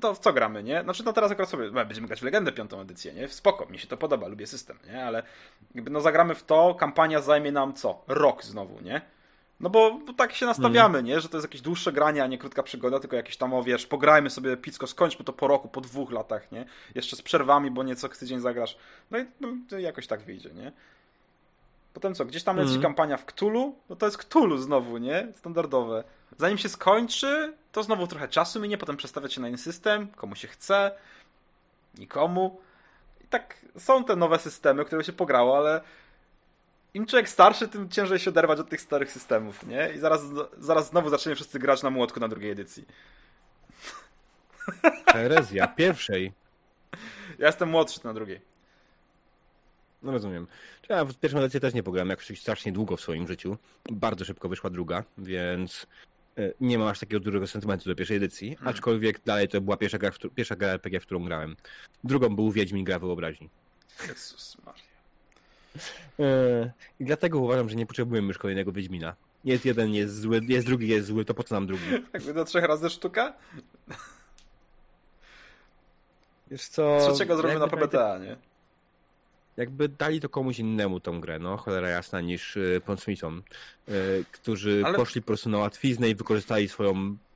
[0.00, 0.82] to w co gramy, nie?
[0.82, 3.28] Znaczy no teraz akurat sobie, no, będziemy grać w Legendę piątą edycję, nie?
[3.28, 5.04] Spoko, mi się to podoba, lubię system, nie?
[5.04, 5.22] Ale
[5.74, 8.04] jakby no zagramy w to, kampania zajmie nam co?
[8.08, 9.00] Rok znowu, nie?
[9.60, 11.04] No bo, bo tak się nastawiamy, Mhm.
[11.04, 11.20] nie?
[11.20, 13.86] Że to jest jakieś dłuższe granie, a nie krótka przygoda, tylko jakieś tam, o wiesz,
[13.86, 16.64] pograjmy sobie picko, skończmy to po roku, po dwóch latach, nie?
[16.94, 18.76] Jeszcze z przerwami, bo nie co tydzień zagrasz.
[19.10, 20.72] No i no, to jakoś tak wyjdzie, nie?
[21.94, 22.82] Potem co, gdzieś tam leci Mhm.
[22.82, 25.28] kampania w Cthulhu, no to jest Cthulhu znowu, nie?
[25.36, 26.04] Standardowe.
[26.38, 30.36] Zanim się skończy, to znowu trochę czasu minie, potem przestawiać się na inny system, komu
[30.36, 30.92] się chce,
[31.98, 32.60] nikomu.
[33.24, 35.80] I tak są te nowe systemy, które się pograło, ale
[36.94, 39.92] im człowiek starszy, tym ciężej się oderwać od tych starych systemów, nie?
[39.92, 40.22] I zaraz,
[40.58, 42.86] zaraz znowu zaczniemy wszyscy grać na młotku na drugiej edycji.
[45.06, 46.32] Herezja, pierwszej.
[47.38, 48.40] Ja jestem młodszy na drugiej.
[50.02, 50.46] No rozumiem.
[50.88, 53.56] Ja w pierwszą edycję też nie pograłem jakoś strasznie długo w swoim życiu.
[53.90, 55.86] Bardzo szybko wyszła druga, więc
[56.60, 58.68] nie mam aż takiego dużego sentymentu do pierwszej edycji, Hmm.
[58.68, 61.56] aczkolwiek dalej to była pierwsza gra, w pierwsza gra RPG, w którą grałem.
[62.04, 63.50] Drugą był Wiedźmin gra wyobraźni.
[64.08, 64.82] Jezus Maria.
[66.20, 69.16] E, I dlatego uważam, że nie potrzebujemy już kolejnego Wiedźmina.
[69.44, 71.84] Jest jeden, jest zły, jest drugi, jest zły, to po co nam drugi?
[72.14, 73.34] Jakby do trzech razy sztuka?
[76.50, 76.98] Wiesz co...
[77.00, 78.36] Trzeciego zrobimy na PBTA, nie?
[79.60, 83.42] Jakby dali to komuś innemu tą grę, no cholera jasna, niż y, Pondsmithom,
[83.88, 86.94] y, którzy Ale- poszli po prostu na łatwiznę i wykorzystali swoją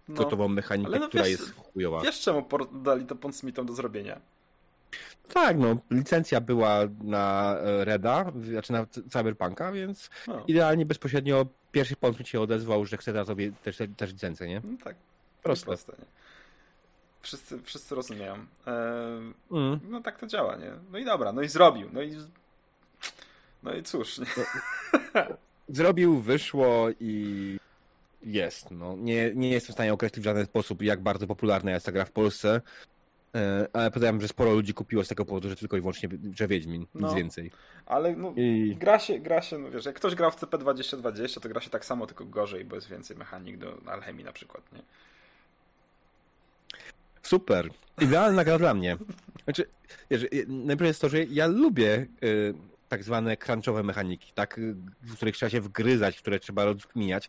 [0.09, 0.15] No.
[0.15, 2.01] gotową mechanikę, no która wiesz- jest chujowa.
[2.01, 4.21] Wiesz czemu dali to Pondsmithom do zrobienia?
[5.33, 11.97] Tak, no, licencja była na e, Reda, znaczy na Cyberpunka, więc No, idealnie bezpośrednio pierwszy
[11.97, 14.61] Pondsmith się odezwał, że chce teraz sobie też, też licencję, nie?
[14.65, 14.97] no tak.
[15.43, 15.67] Proste.
[15.67, 16.05] Proste nie?
[17.25, 18.35] Wszyscy, wszyscy rozumieją.
[18.35, 19.81] Ehm, Mm.
[19.89, 20.71] no tak to działa, nie?
[20.93, 21.89] No i dobra, no i zrobił.
[21.93, 22.13] No i,
[23.63, 24.27] no i cóż, nie?
[25.69, 27.57] Zrobił, wyszło i
[28.23, 28.71] jest.
[28.71, 28.97] No.
[28.97, 32.05] Nie, nie jestem w stanie określić w żaden sposób, jak bardzo popularna jest ta gra
[32.05, 32.61] w Polsce,
[33.35, 36.49] e, ale podałem, że sporo ludzi kupiło z tego powodu, że tylko i wyłącznie, że
[36.49, 37.15] Wiedźmin, nic No.
[37.15, 37.51] więcej.
[37.87, 41.49] Ale no, I gra się, gra się, no wiesz, jak ktoś grał w CP2020, to
[41.49, 44.83] gra się tak samo, tylko gorzej, bo jest więcej mechanik do alchemii na przykład, nie?
[47.27, 47.71] Super.
[48.01, 48.97] Idealna gra dla mnie.
[49.45, 49.69] Znaczy,
[50.11, 52.55] wiesz, najpierw jest to, że ja lubię y,
[52.89, 57.29] tak zwane crunchowe mechaniki, tak, y, w których trzeba się wgryzać, które trzeba rozkminiać,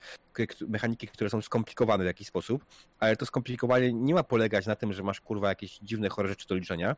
[0.67, 2.65] mechaniki, które są skomplikowane w jakiś sposób,
[2.99, 6.47] ale to skomplikowanie nie ma polegać na tym, że masz kurwa jakieś dziwne, chore rzeczy
[6.47, 6.95] do liczenia,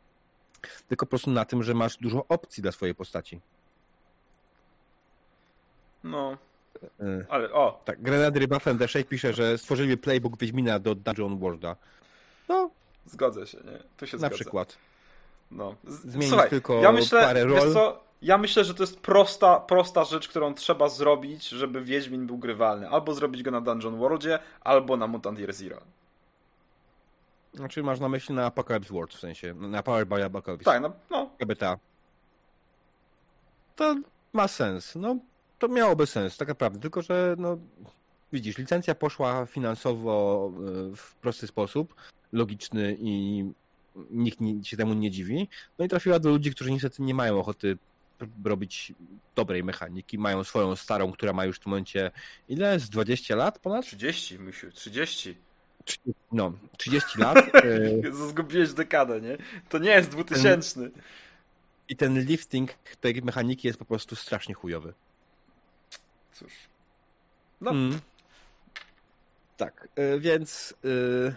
[0.88, 3.42] tylko po prostu na tym, że masz dużo opcji dla swojej postaci.
[6.04, 6.38] No,
[6.84, 11.76] Y, ale o, Tak, Grenady Rebuffem D6 pisze, że stworzyli playbook Wiedźmina do Dungeon Worlda.
[12.50, 12.70] No,
[13.08, 13.80] zgodzę się, nie?
[13.98, 14.36] Tu się na zgodzę.
[14.36, 14.78] przykład.
[15.52, 15.76] No.
[15.88, 17.74] Zmienić Słuchaj, tylko ja myślę, parę ról.
[17.74, 22.38] co, ja myślę, że to jest prosta, prosta rzecz, którą trzeba zrobić, żeby Wiedźmin był
[22.38, 22.90] grywalny.
[22.90, 25.82] Albo zrobić go na Dungeon Worldzie, albo na Mutant Year Zero.
[27.54, 30.66] Znaczy masz na myśli na Apocalypse World, w sensie, na Powered by Apocalypse.
[30.66, 31.78] Tak, no, no KBTA.
[33.76, 33.96] To
[34.34, 34.96] ma sens.
[34.96, 35.16] No,
[35.60, 36.80] to miałoby sens, tak naprawdę.
[36.80, 37.58] Tylko, że no,
[38.34, 40.52] widzisz, licencja poszła finansowo
[40.92, 41.96] y, w prosty sposób,
[42.32, 43.46] logiczny i
[44.12, 45.48] nikt się temu nie dziwi.
[45.80, 47.78] No i trafiła do ludzi, którzy niestety nie mają ochoty
[48.46, 48.94] robić
[49.36, 50.18] dobrej mechaniki.
[50.18, 52.12] Mają swoją starą, która ma już w tym momencie
[52.50, 52.80] ile?
[52.80, 53.86] Z 20 lat ponad?
[53.86, 55.38] 30, Mysiu, 30.
[56.32, 57.38] No, 30 lat.
[58.04, 59.38] Jezu, Zgubiłeś dekadę, nie?
[59.70, 60.90] To nie jest 2000.
[61.90, 64.94] I ten lifting tej mechaniki jest po prostu strasznie chujowy.
[66.34, 66.54] Cóż.
[67.62, 68.00] No, Mm.
[69.58, 71.36] Tak, y, więc y,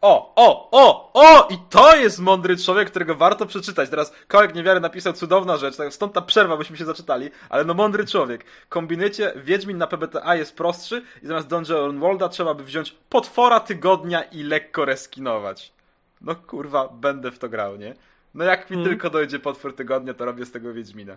[0.00, 1.48] O, o, o, o!
[1.50, 3.90] I to jest mądry człowiek, którego warto przeczytać.
[3.90, 7.74] Teraz Kołek Niewiary napisał cudowna rzecz, tak stąd ta przerwa, byśmy się zaczytali, ale no
[7.74, 8.44] mądry człowiek.
[8.68, 14.22] Kombinujecie, Wiedźmin na PBTA jest prostszy i zamiast Dungeon Worlda trzeba by wziąć potwora tygodnia
[14.22, 15.72] i lekko reskinować.
[16.20, 17.94] No kurwa, będę w to grał, nie?
[18.34, 18.88] No jak mi Mm.
[18.88, 21.16] tylko dojdzie potwór tygodnia, to robię z tego Wiedźmina.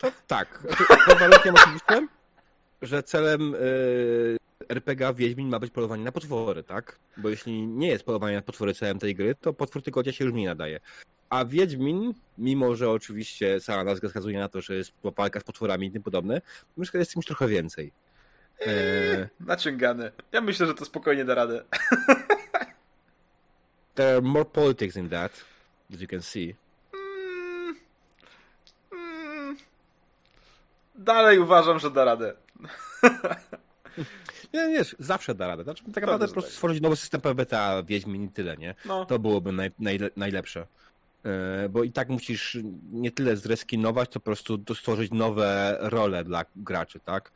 [0.00, 0.62] To tak.
[1.06, 2.08] Pod warunkiem oczywiście,
[2.82, 4.36] że celem y,
[4.68, 6.98] RPG Wiedźmin ma być polowanie na potwory, tak?
[7.16, 10.34] Bo jeśli nie jest polowanie na potwory celem tej gry, to potwór tygodnia się już
[10.34, 10.80] mniej nadaje.
[11.30, 15.86] A Wiedźmin, mimo że oczywiście cała nazwa wskazuje na to, że jest walka z potworami
[15.86, 16.40] i tym podobne,
[16.76, 17.92] myślę, że jest czymś trochę więcej.
[18.66, 20.12] E, Naciągany.
[20.32, 21.64] Ja myślę, że to spokojnie da radę.
[23.94, 25.44] there are more politics in that,
[25.94, 26.54] as you can see.
[26.94, 27.76] Mm,
[28.92, 29.56] mm,
[31.00, 32.34] dalej uważam, że da radę.
[34.54, 35.64] Nie, wiesz, zawsze da radę.
[35.64, 36.54] Znaczy, tak naprawdę po prostu tak.
[36.54, 38.74] stworzyć nowy system PBTA, Wiedźmin i tyle, nie?
[38.84, 39.04] No.
[39.04, 40.66] To byłoby naj, najle, najlepsze.
[41.24, 42.58] E, bo i tak musisz
[42.92, 47.32] nie tyle zreskinować, to po prostu stworzyć nowe role dla graczy, tak?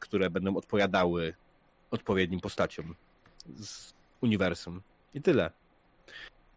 [0.00, 1.34] Które będą odpowiadały
[1.90, 2.94] odpowiednim postaciom
[3.56, 4.82] z uniwersum.
[5.14, 5.50] I tyle.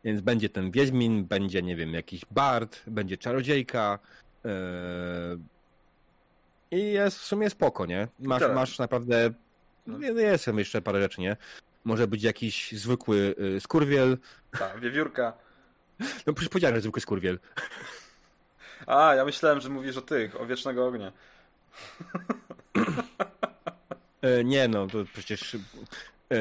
[0.03, 3.99] Więc będzie ten Wiedźmin, będzie, nie wiem, jakiś bard, będzie czarodziejka.
[4.43, 4.51] Yy...
[6.71, 8.08] I jest w sumie spoko, nie?
[8.19, 8.56] Masz, tak.
[8.56, 9.34] masz naprawdę.
[9.88, 9.99] No.
[9.99, 11.38] Jest jeszcze parę rzeczy, nie?
[11.84, 14.17] Może być jakiś zwykły y, skurwiel.
[14.60, 15.34] Tak, wiewiórka.
[16.27, 17.39] No przecież powiedziałem, że zwykły skurwiel.
[18.88, 21.12] A, ja myślałem, że mówisz o tych, o Wiecznego Ognia.
[24.21, 25.56] E, nie, no to przecież...
[26.32, 26.38] E,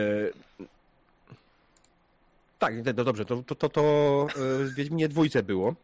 [2.58, 3.82] tak, no dobrze, to, to, to, to
[4.30, 5.74] e, w Wiedźminie dwójce było.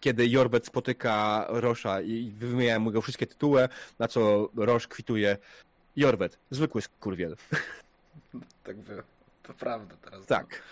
[0.00, 5.36] Kiedy Jorbet spotyka Rosza i wymienia mu go wszystkie tytuły, na co Rosz kwituje
[5.96, 7.36] Jorbet, zwykły skurwiel.
[8.64, 9.02] Tak było.
[9.42, 10.26] To prawda teraz.
[10.26, 10.62] Tak.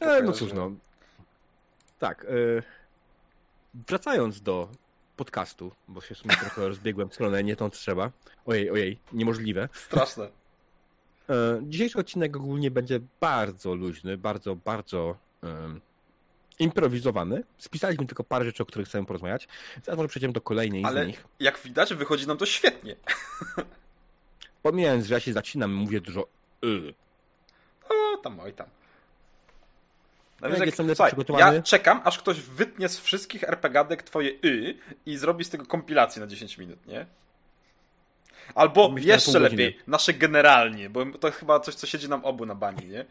[0.00, 0.70] E, no cóż, no.
[1.98, 2.24] Tak.
[2.24, 2.28] E,
[3.74, 4.68] wracając do
[5.16, 8.10] podcastu, bo się w sumie trochę rozbiegłem w stronę, nie tą trzeba.
[8.46, 9.68] Ojej, ojej, niemożliwe.
[9.72, 10.28] Straszne.
[11.28, 15.80] E, dzisiejszy odcinek ogólnie będzie bardzo luźny, bardzo, bardzo um,
[16.62, 17.42] improwizowany.
[17.58, 19.48] Spisaliśmy tylko parę rzeczy, o których chcemy porozmawiać.
[19.84, 21.24] Teraz może przejdziemy do kolejnej Ale z nich.
[21.40, 22.96] jak widać, wychodzi nam to świetnie.
[24.62, 26.26] Pomijając, że ja się zacinam, mówię dużo
[26.64, 26.94] y.
[27.88, 28.66] O, tam, oj tam.
[30.40, 31.56] No, jak jestem lepiej przygotowany.
[31.56, 36.20] Ja czekam, aż ktoś wytnie z wszystkich RPGadek twoje y i zrobi z tego kompilację
[36.20, 37.06] na 10 minut, nie?
[38.54, 42.54] Albo Myślę, jeszcze lepiej, nasze generalnie, bo to chyba coś, co siedzi nam obu na
[42.54, 43.04] bani, nie?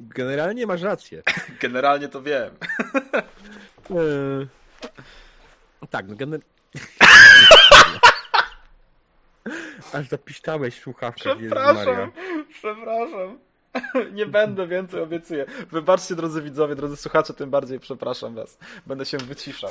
[0.00, 1.22] Generalnie masz rację.
[1.62, 2.54] Generalnie to wiem.
[3.90, 4.46] Eee,
[5.90, 6.40] tak, no gener...
[9.92, 11.36] Aż zapiszczałeś słuchawkę.
[11.36, 12.12] Przepraszam,
[12.52, 13.38] przepraszam.
[14.18, 15.46] Nie będę więcej, obiecuję.
[15.70, 18.58] Wybaczcie, drodzy widzowie, drodzy słuchacze, tym bardziej przepraszam was.
[18.86, 19.70] Będę się wyciszał.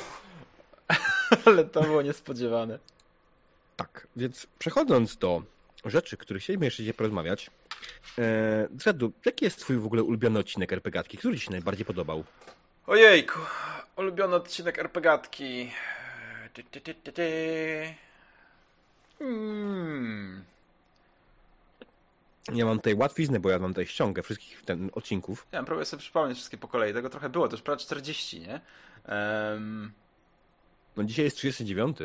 [1.46, 2.78] Ale to było niespodziewane.
[3.76, 5.42] Tak, więc przechodząc do
[5.84, 7.50] rzeczy, których chcieliśmy jeszcze dzisiaj porozmawiać.
[8.18, 11.18] E, Zradu, jaki jest twój w ogóle ulubiony odcinek RPGatki?
[11.18, 12.24] Który ci się najbardziej podobał?
[12.86, 13.38] Ojejku,
[13.96, 15.70] ulubiony odcinek RPGatki.
[19.18, 20.44] Hmm.
[22.52, 25.46] Ja mam tutaj łatwiznę, bo ja mam tutaj ściągę wszystkich ten odcinków.
[25.52, 26.92] Ja próbuję sobie przypomnieć wszystkie po kolei.
[26.92, 28.60] Tego trochę było, to już prawie 40, nie?
[29.08, 29.92] Um...
[30.96, 31.98] No dzisiaj jest 39.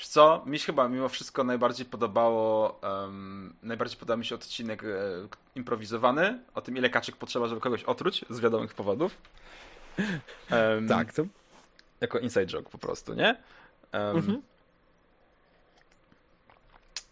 [0.00, 4.84] Wiesz co, mi się chyba mimo wszystko najbardziej podobało, um, najbardziej podobał mi się odcinek
[4.84, 4.86] e,
[5.54, 9.16] improwizowany, o tym ile kaczek potrzeba, żeby kogoś otruć, z wiadomych powodów.
[10.50, 11.22] Um, tak, to...
[12.00, 13.36] Jako inside joke po prostu, nie?
[13.92, 14.42] Um, mhm.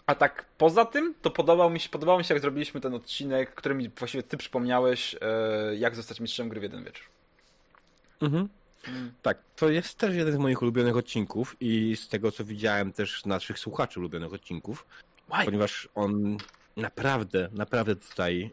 [0.06, 3.54] A tak poza tym, to podobał mi się, podobało mi się, jak zrobiliśmy ten odcinek,
[3.54, 7.06] który mi właściwie ty przypomniałeś, e, jak zostać mistrzem gry w jeden wieczór.
[8.20, 8.48] Mhm.
[8.88, 9.12] Mm.
[9.22, 13.24] Tak, to jest też jeden z moich ulubionych odcinków i z tego, co widziałem też
[13.24, 14.86] naszych słuchaczy ulubionych odcinków,
[15.28, 15.44] Why?
[15.44, 16.36] ponieważ on
[16.76, 18.50] naprawdę, naprawdę tutaj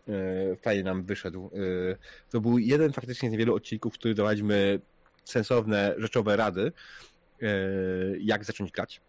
[0.51, 1.51] e, fajnie nam wyszedł.
[1.53, 4.79] E, to był jeden faktycznie z niewielu odcinków, w których dawaliśmy
[5.23, 6.71] sensowne, rzeczowe rady,
[7.41, 7.47] e,
[8.19, 9.01] jak zacząć grać.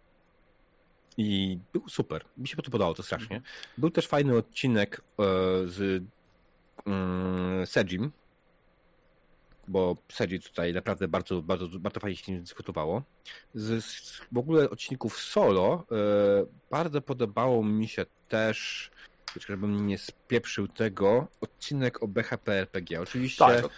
[1.16, 2.24] I był super.
[2.36, 3.36] Mi się to podobało to strasznie.
[3.36, 3.52] Mhm.
[3.78, 5.22] Był też fajny odcinek e,
[5.66, 6.02] z
[6.86, 8.12] mm, Sejim,
[9.68, 13.02] bo Seji tutaj naprawdę bardzo, bardzo, bardzo fajnie się dyskutowało.
[13.54, 15.96] Z, z w ogóle odcinków solo e,
[16.70, 18.90] bardzo podobało mi się też
[19.48, 23.00] żebym nie spieprzył tego, odcinek o BHP RPG.
[23.00, 23.44] Oczywiście...
[23.44, 23.68] Tak,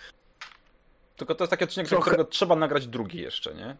[1.16, 2.02] tylko to jest taki odcinek, Trochę...
[2.02, 3.76] którego trzeba nagrać drugi jeszcze, nie?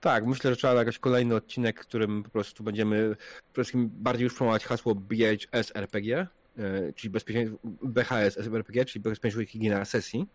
[0.00, 4.24] Tak, myślę, że trzeba nagrać kolejny odcinek, w którym po prostu będziemy przede wszystkim bardziej
[4.24, 6.26] już promować hasło BHS RPG,
[6.58, 10.26] e, czyli bezpieczeństwo, BHS RPG, czyli bezpieczeństwo higiena sesji,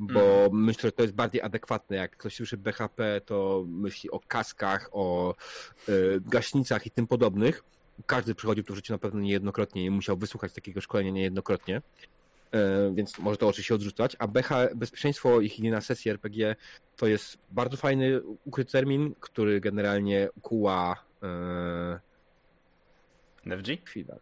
[0.00, 0.64] bo mm.
[0.64, 1.96] myślę, że to jest bardziej adekwatne.
[1.96, 5.34] Jak ktoś słyszy BHP, to myśli o kaskach, o
[5.88, 7.64] y, gaśnicach i tym podobnych.
[8.06, 11.82] Każdy przychodził tu w życiu na pewno niejednokrotnie i musiał wysłuchać takiego szkolenia niejednokrotnie.
[12.52, 14.16] E, więc może to oczywiście odrzucać.
[14.18, 16.56] A BH, bezpieczeństwo i higiena sesji RPG
[16.96, 21.04] to jest bardzo fajny ukryty termin, który generalnie kuła.
[21.22, 22.00] E...
[23.46, 23.68] NFG?
[23.84, 24.16] Chwila.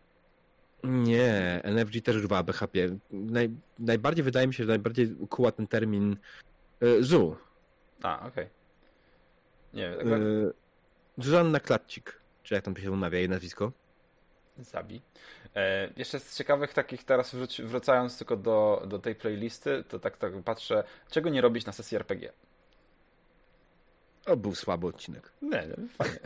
[0.85, 2.79] Nie, NFG też używa BHP.
[3.11, 6.17] Naj, najbardziej wydaje mi się, że najbardziej kuła ten termin
[6.81, 7.37] e, ZU.
[8.03, 8.29] A, okej.
[8.29, 8.49] Okay.
[9.75, 9.99] Nie wiem.
[9.99, 10.53] Tak e,
[11.19, 13.73] Zuzanna Klatcik, czy jak tam się wymawia jej nazwisko?
[14.59, 15.03] Zabi.
[15.55, 20.43] E, jeszcze z ciekawych takich teraz wracając tylko do, do tej playlisty, to tak, tak
[20.43, 22.33] patrzę, czego nie robić na sesji RPG.
[24.27, 25.33] O, był słaby odcinek.
[25.43, 26.19] Nie, nie, fajnie.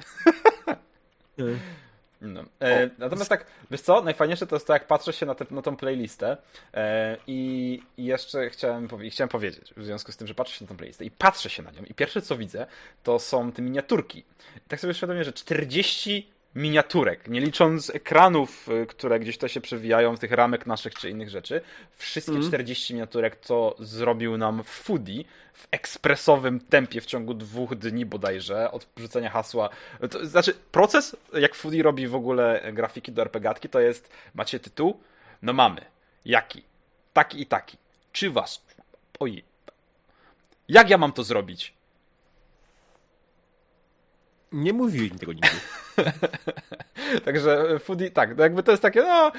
[2.23, 2.45] No.
[2.61, 5.63] E, natomiast tak, wiesz co, najfajniejsze to jest to, jak patrzę się na, te, na
[5.63, 6.37] tą playlistę
[6.75, 10.65] e, i, i jeszcze chciałem, powie, chciałem powiedzieć, w związku z tym, że patrzę się
[10.65, 12.67] na tą playlistę i patrzę się na nią i pierwsze co widzę,
[13.03, 14.19] to są te miniaturki.
[14.57, 19.61] I tak sobie świadomię, że 40 miniaturek, nie licząc ekranów, y, które gdzieś to się
[19.61, 21.61] przewijają w tych ramek naszych czy innych rzeczy.
[21.97, 22.49] Wszystkie mm.
[22.49, 28.87] 40 miniaturek to zrobił nam Foodie w ekspresowym tempie w ciągu dwóch dni bodajże od
[28.97, 29.69] wrzucenia hasła.
[30.11, 35.01] To znaczy, proces, jak Foodie robi w ogóle grafiki do RPGatki, to jest, macie tytuł?
[35.43, 35.81] No mamy.
[36.25, 36.63] Jaki?
[37.13, 37.77] Taki i taki.
[38.13, 38.63] Czy was...
[39.21, 39.45] Oj.
[40.69, 41.75] Jak ja mam to zrobić?
[44.53, 45.49] Nie mówili tego nigdy.
[47.25, 49.33] Także Foodie, tak, no jakby to jest takie, no,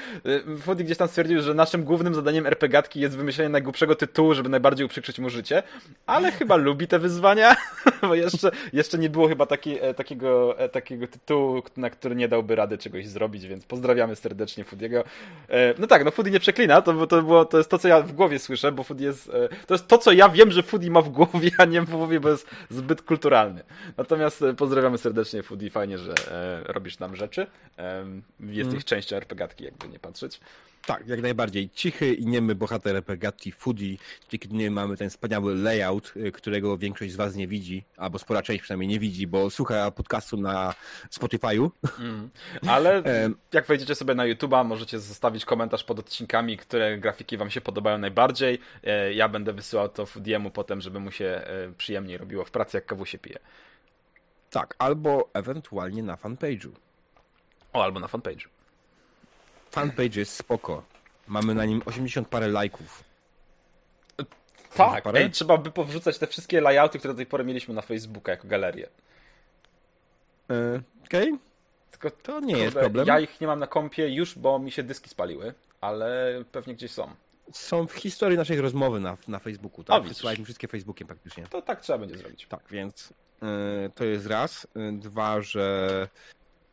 [0.60, 4.86] Foodie gdzieś tam stwierdził, że naszym głównym zadaniem RPGatki jest wymyślenie najgłupszego tytułu, żeby najbardziej
[4.86, 5.62] uprzykrzyć mu życie,
[6.06, 7.56] ale chyba lubi te wyzwania,
[8.02, 12.28] bo jeszcze, jeszcze nie było chyba taki, e, takiego, e, takiego tytułu, na który nie
[12.28, 15.04] dałby rady czegoś zrobić, więc pozdrawiamy serdecznie Foodiego.
[15.48, 18.00] E, no tak, no Foodie nie przeklina, to, to, było, to jest to, co ja
[18.00, 19.30] w głowie słyszę, bo Foodie jest,
[19.66, 22.20] to jest to, co ja wiem, że Foodie ma w głowie, a nie w głowie,
[22.20, 23.62] bo jest zbyt kulturalny.
[23.96, 26.14] Natomiast pozdrawiamy serdecznie Foodie, fajnie, że
[26.64, 27.46] robisz nam rzeczy.
[28.40, 28.78] Jest mm.
[28.78, 30.40] ich częścią RPGatki, jakby nie patrzeć.
[30.86, 31.70] Tak, jak najbardziej.
[31.70, 33.96] Cichy i niemy bohater RPGatki Foodie,
[34.28, 38.42] kiedy nie mamy ten wspaniały layout, y, którego większość z was nie widzi, albo spora
[38.42, 40.74] część przynajmniej nie widzi, bo słucha podcastu na
[41.10, 41.70] Spotify'u.
[41.98, 42.30] Mm.
[42.68, 43.02] Ale
[43.52, 47.98] jak wejdziecie sobie na YouTube'a, możecie zostawić komentarz pod odcinkami, które grafiki wam się podobają
[47.98, 48.58] najbardziej.
[48.84, 52.76] E, ja będę wysyłał to Foodiemu potem, żeby mu się e, przyjemniej robiło w pracy,
[52.76, 53.38] jak kawu się pije.
[54.50, 56.70] Tak, albo ewentualnie na fanpage'u.
[57.74, 58.48] O, albo na fanpage'u.
[59.70, 60.82] Fanpage jest spoko.
[61.26, 63.04] Mamy na nim 80 parę lajków.
[64.74, 68.32] Tak, ej, trzeba by powrzucać te wszystkie layouty, które do tej pory mieliśmy na Facebooka
[68.32, 68.88] jako galerię.
[70.48, 71.28] Yy, Okej.
[71.28, 71.38] Okay.
[71.90, 73.06] Tylko to nie jest problem.
[73.06, 76.90] Ja ich nie mam na kompie już, bo mi się dyski spaliły, ale pewnie gdzieś
[76.90, 77.10] są.
[77.52, 80.02] Są w historii naszej rozmowy na, na Facebooku, tak?
[80.02, 81.46] Wysłaliśmy wszystkie Facebookiem praktycznie.
[81.46, 82.46] To tak trzeba będzie zrobić.
[82.48, 83.48] Tak, więc yy,
[83.94, 84.66] to jest raz.
[84.74, 86.08] Yy, dwa, że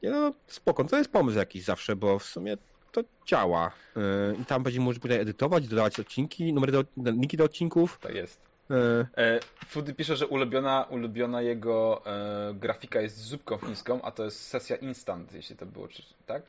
[0.04, 2.58] nie no, spoko, to jest pomysł jakiś zawsze, bo w sumie
[2.92, 3.72] to działa.
[3.96, 4.02] Yy,
[4.42, 8.00] I tam będziemy mogli tutaj edytować, dodawać odcinki, numery do, linki do odcinków.
[8.02, 8.40] Tak jest.
[8.70, 9.08] Yy.
[9.18, 14.48] E, Fudy pisze, że ulubiona, ulubiona jego e, grafika jest zupką chińską, a to jest
[14.48, 16.44] sesja instant, jeśli to było, czy, tak?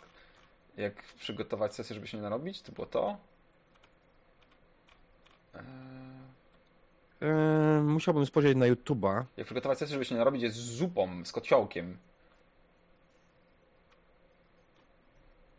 [0.77, 2.63] Jak przygotować sesję, żeby się nie narobić?
[2.63, 3.17] To było to?
[5.55, 5.63] E...
[7.23, 9.25] E, musiałbym spojrzeć na YouTube'a.
[9.37, 11.97] Jak przygotować sesję, żeby się nie narobić, jest z zupą, z kociołkiem.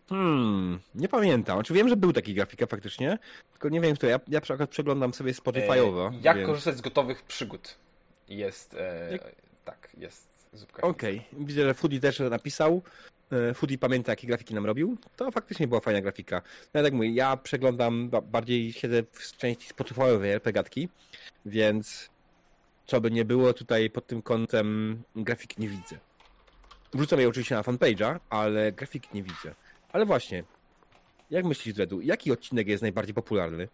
[0.10, 1.56] Hmm, nie pamiętam.
[1.58, 3.18] Znaczy wiem, że był taki grafika faktycznie,
[3.52, 4.08] tylko nie wiem kto.
[4.08, 6.14] Ja, ja przykład przeglądam sobie Spotify'owo.
[6.14, 6.48] E, jak więc...
[6.48, 7.78] korzystać z gotowych przygód?
[8.30, 9.22] Jest, e, jak...
[9.66, 10.82] tak, jest zupka.
[10.82, 11.46] Okej, okay.
[11.46, 12.82] widzę, że Foodie też napisał.
[13.32, 14.98] E, Foodie pamięta, jakie grafiki nam robił.
[15.16, 16.42] To faktycznie była fajna grafika.
[16.74, 20.90] No ja tak mówię, ja przeglądam, bardziej siedzę w części Spotify'owej RPGatki,
[21.46, 22.10] więc
[22.86, 25.98] co by nie było tutaj pod tym kątem grafiki nie widzę.
[26.94, 29.56] Wrzucam je oczywiście na fanpage'a, ale grafiki nie widzę.
[29.94, 30.44] Ale właśnie,
[31.30, 33.68] jak myślisz, Dredu, jaki odcinek jest najbardziej popularny?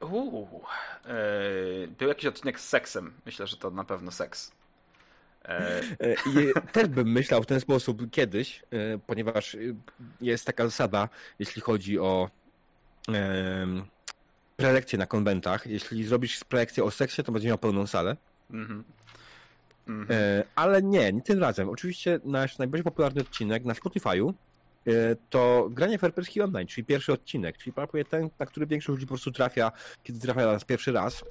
[0.00, 0.62] Uuu,
[1.04, 3.12] yy, był jakiś odcinek z seksem.
[3.26, 4.52] Myślę, że to na pewno seks.
[5.44, 8.62] E, e, też bym myślał w ten sposób kiedyś,
[9.06, 9.56] ponieważ
[10.20, 12.30] jest taka zasada, jeśli chodzi o
[14.56, 15.66] prelekcje na konwentach.
[15.66, 18.16] Jeśli zrobisz prelekcję o seksie, to będziesz miał pełną salę.
[18.50, 18.82] Mm -hmm.
[20.54, 21.68] Ale nie, nie tym razem.
[21.68, 24.32] Oczywiście nasz najbardziej popularny odcinek na Spotify'u
[25.30, 29.08] to granie RPG Online, czyli pierwszy odcinek, czyli prawie ten, na który większość ludzi po
[29.08, 31.24] prostu trafia, kiedy trafia na nas pierwszy raz, e,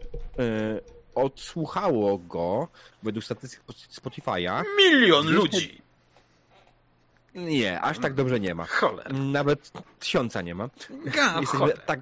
[1.16, 2.68] odsłuchało go,
[3.04, 3.64] według statystyk
[4.02, 4.64] Spotify'a...
[4.78, 5.82] Milion ludzi!
[7.36, 8.66] Nie, aż tak dobrze nie ma.
[8.66, 9.10] Cholera.
[9.14, 10.70] Nawet tysiąca nie ma.
[11.16, 12.00] Ja, Jesteśmy tak,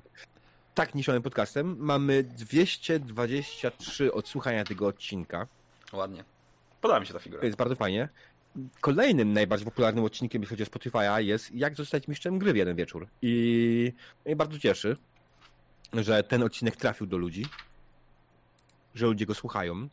[0.73, 1.75] tak niszonym podcastem.
[1.79, 5.47] Mamy 223 odsłuchania tego odcinka.
[5.93, 6.23] Ładnie.
[6.81, 7.39] Podoba mi się ta figura.
[7.39, 8.09] To jest bardzo fajnie
[8.81, 12.75] kolejnym najbardziej popularnym odcinkiem, jeśli chodzi o Spotify'a, jest jak zostać mistrzem gry w jeden
[12.75, 13.07] wieczór.
[13.21, 13.93] I
[14.25, 14.97] mnie bardzo cieszy,
[15.93, 17.45] że ten odcinek trafił do ludzi,
[18.95, 19.89] że ludzie go słuchają.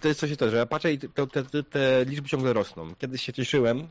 [0.00, 2.94] To jest coś też, że ja patrzę i te, te, te liczby ciągle rosną.
[2.94, 3.88] Kiedyś się cieszyłem,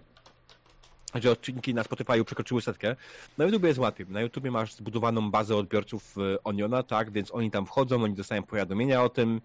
[1.15, 2.95] że odcinki na Spotify'u przekroczyły setkę.
[3.37, 4.07] Na YouTube jest łatwiej.
[4.09, 8.43] Na YouTube masz zbudowaną bazę odbiorców e, Oniona, tak, więc oni tam wchodzą, oni dostają
[8.43, 9.41] powiadomienia o tym,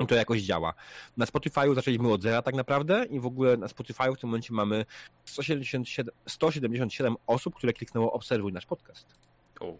[0.00, 0.74] i to jakoś działa.
[1.16, 4.54] Na Spotify'u zaczęliśmy od zera tak naprawdę i w ogóle na Spotify'u w tym momencie
[4.54, 4.84] mamy
[5.24, 9.06] 177, 177 osób, które kliknęło obserwuj nasz podcast.
[9.60, 9.76] O, o,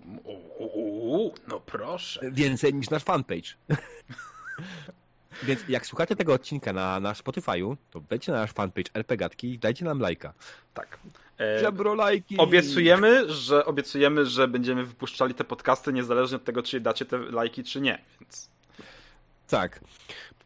[0.59, 2.21] o, no proszę.
[2.33, 3.49] Więcej niż nasz fanpage.
[5.43, 9.59] Więc jak słuchacie tego odcinka na, na Spotify'u, to wejdźcie na nasz fanpage RPGatki i
[9.59, 10.33] dajcie nam lajka.
[10.75, 10.99] Tak.
[11.41, 12.39] E, Żebro lajki!
[12.39, 17.65] Obiecujemy, że obiecujemy, że będziemy wypuszczali te podcasty niezależnie od tego, czy dacie te lajki,
[17.65, 18.05] czy nie.
[18.21, 18.51] Więc
[19.49, 19.81] Tak.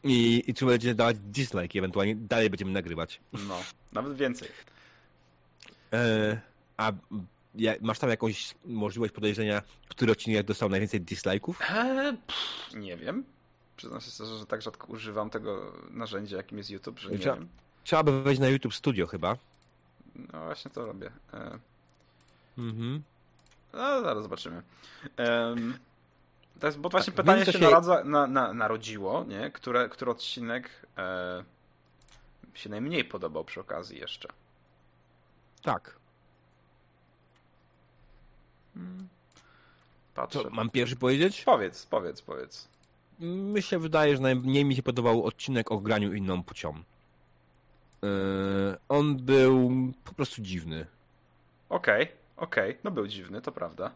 [0.05, 3.21] I, i czy będziecie dawać dislike, ewentualnie dalej będziemy nagrywać.
[3.33, 3.61] no,
[3.93, 4.49] nawet więcej.
[5.93, 6.41] E,
[6.77, 6.93] a
[7.55, 11.55] ja, masz tam jakąś możliwość podejrzenia, który odcinek dostał najwięcej dislike'ów?
[11.71, 13.25] Eee, pff, nie wiem.
[13.77, 17.35] Przyznam się szczerze, że tak rzadko używam tego narzędzia, jakim jest YouTube, że nie Trzeba-
[17.37, 17.49] wiem.
[17.85, 19.37] Trzeba by wejść na YouTube Studio chyba.
[20.33, 21.11] No właśnie to robię.
[21.33, 21.59] Eee,
[22.59, 23.03] Mhm.
[23.73, 24.63] no zaraz zobaczymy.
[25.17, 25.79] Em,
[26.61, 29.51] to jest, bo właśnie Tak, pytanie się, się- Naradza, na, na, narodziło, nie?
[29.51, 31.45] Które, który odcinek e,
[32.55, 34.29] się najmniej podobał przy okazji jeszcze.
[35.63, 35.97] Tak.
[40.15, 40.43] Patrzę.
[40.43, 41.43] Co, mam pierwszy powiedzieć?
[41.45, 42.69] Powiedz, powiedz, powiedz.
[43.21, 46.75] Mi się wydaje, że najmniej mi się podobał odcinek o graniu inną płcią.
[48.03, 48.09] Yy,
[48.89, 49.71] on był
[50.05, 50.87] po prostu dziwny.
[51.69, 53.91] Okej, okej, no był dziwny, to prawda.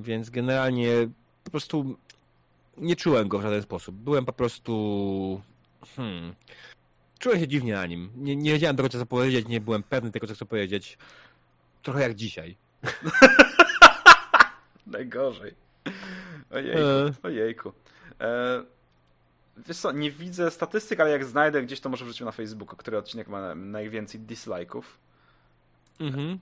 [0.00, 0.90] Więc generalnie
[1.44, 1.96] po prostu
[2.76, 3.94] nie czułem go w żaden sposób.
[3.94, 5.42] Byłem po prostu.
[5.96, 6.34] Hmm.
[7.18, 8.10] Czułem się dziwnie na nim.
[8.16, 10.98] Nie, nie wiedziałem końca co powiedzieć, nie byłem pewny tego, co chcę powiedzieć.
[11.82, 12.56] Trochę jak dzisiaj.
[14.86, 15.54] Najgorzej.
[16.50, 17.12] Ojejku, E.
[17.22, 17.72] ojejku.
[18.20, 18.62] E,
[19.56, 22.98] wiesz co, nie widzę statystyk, ale jak znajdę gdzieś, to może wrzucił na Facebooku, który
[22.98, 24.82] odcinek ma najwięcej dislike'ów.
[26.00, 26.38] Mhm.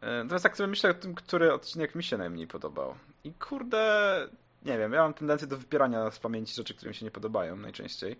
[0.00, 2.94] E, teraz tak sobie myślę o tym, który odcinek mi się najmniej podobał.
[3.24, 4.28] I kurde,
[4.62, 7.56] nie wiem, ja mam tendencję do wypierania z pamięci rzeczy, które mi się nie podobają
[7.56, 8.16] najczęściej.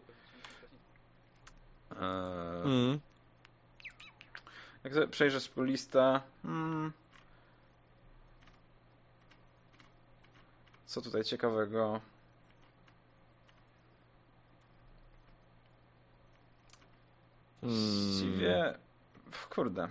[2.00, 3.00] E, Mm.
[4.84, 6.20] Jak sobie przejrzę swою listę.
[6.42, 6.92] Hmm.
[10.86, 12.00] Co tutaj ciekawego?
[17.62, 18.78] Właściwie.
[19.50, 19.88] Kurde.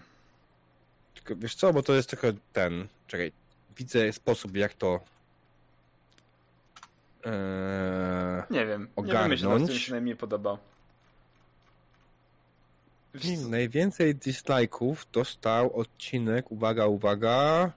[1.30, 2.88] Tylko wiesz co, bo to jest trochę ten.
[3.08, 3.32] Czekaj.
[3.78, 5.00] Widzę sposób, jak to.
[7.26, 8.82] Eee, Nie wiem.
[8.82, 9.42] Nie Ogarnąć.
[9.42, 10.58] który mi się najmniej podobał.
[13.14, 17.72] Wiesz najwięcej dislike'ów dostał odcinek, uwaga, uwaga.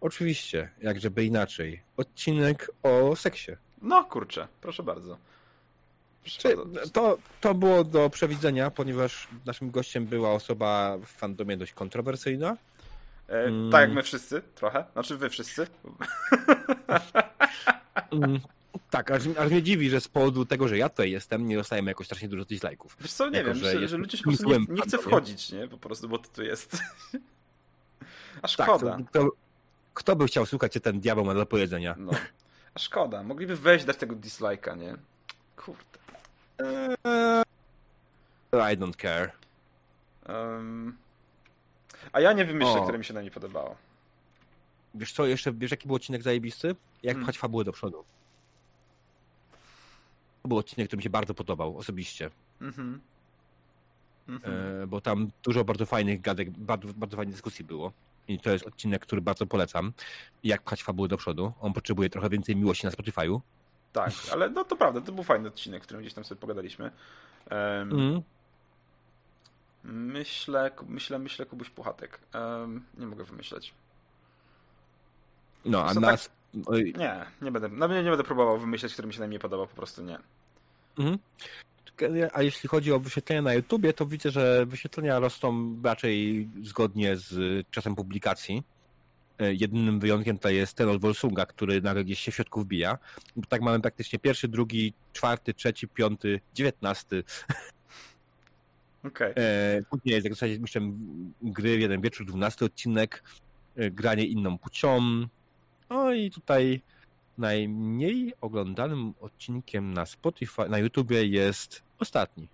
[0.00, 1.82] Oczywiście, jak żeby inaczej.
[1.96, 3.52] Odcinek o seksie.
[3.82, 5.18] No kurczę, proszę bardzo.
[6.92, 12.56] To, to było do przewidzenia, ponieważ naszym gościem była osoba w fandomie dość kontrowersyjna.
[13.28, 13.70] E, Mm.
[13.72, 14.84] Tak jak my wszyscy, trochę.
[14.92, 15.66] Znaczy wy wszyscy.
[18.12, 18.40] Mm,
[18.90, 21.90] tak, aż, aż mnie dziwi, że z powodu tego, że ja tutaj jestem, nie dostajemy
[21.90, 22.88] jakoś strasznie dużo dislike'ów.
[23.00, 24.98] Wiesz co, nie Jako, wiem, że że, że ludzie się po prostu nie, nie chce
[24.98, 25.68] wchodzić, nie?
[25.68, 26.76] Po prostu, bo to tu jest.
[28.38, 28.98] A Tak, szkoda.
[29.12, 29.30] to, to,
[29.94, 31.94] kto by chciał słuchać, co ten diabeł ma do powiedzenia?
[31.98, 32.12] No.
[32.74, 33.22] A szkoda.
[33.22, 34.96] Mogliby wejść, dać tego dislike'a, nie?
[35.56, 35.98] Kurde.
[36.58, 37.44] Eee,
[38.74, 39.32] I don't care.
[40.26, 40.96] Em,
[42.12, 42.82] A ja nie wymyślę, O.
[42.82, 43.76] które mi się na nie podobało.
[44.94, 46.68] Wiesz co, jeszcze, wiesz jaki był odcinek zajebisty?
[47.02, 47.24] Jak Hmm.
[47.24, 48.04] pchać fabułę do przodu.
[50.42, 52.30] To był odcinek, który mi się bardzo podobał, osobiście.
[52.60, 53.00] Mhm.
[54.28, 54.82] Mhm.
[54.82, 57.92] E, bo tam dużo bardzo fajnych gadek, bardzo, bardzo fajnych dyskusji było.
[58.28, 59.92] I to jest odcinek, który bardzo polecam.
[60.44, 61.52] Jak pchać fabułę do przodu.
[61.60, 63.40] On potrzebuje trochę więcej miłości na Spotify'u.
[63.92, 66.90] Tak, ale no to prawda, to był fajny odcinek, w którym gdzieś tam sobie pogadaliśmy.
[67.50, 68.22] Em, Mm.
[69.84, 72.20] Myślę, myślę, myślę Kubuś Puchatek.
[72.32, 73.74] Em, nie mogę wymyśleć.
[75.64, 76.30] No, a tak- nas...
[76.66, 79.66] oj, Nie, nie będę, no nie, nie będę próbował wymyśleć, który mi się najmniej podobał,
[79.66, 80.18] po prostu nie.
[80.98, 81.18] Mhm.
[82.32, 87.66] A jeśli chodzi o wyświetlenia na YouTubie, to widzę, że wyświetlenia rosną raczej zgodnie z
[87.70, 88.62] czasem publikacji.
[89.38, 92.98] E, Jedynym wyjątkiem tutaj jest ten od Volsunga, który nagle gdzieś się w środku wbija.
[93.36, 97.24] Bo tak mamy praktycznie pierwszy, drugi, czwarty, trzeci, piąty, dziewiętnasty.
[99.04, 99.32] Okej.
[99.36, 100.98] E, Później jest, jak zostać mistrzem
[101.42, 103.22] gry w jeden wieczór, dwunasty odcinek,
[103.76, 105.00] e, granie inną płcią.
[105.90, 106.82] No i tutaj
[107.38, 112.48] najmniej oglądanym odcinkiem na Spotify, na YouTubie jest ostatni.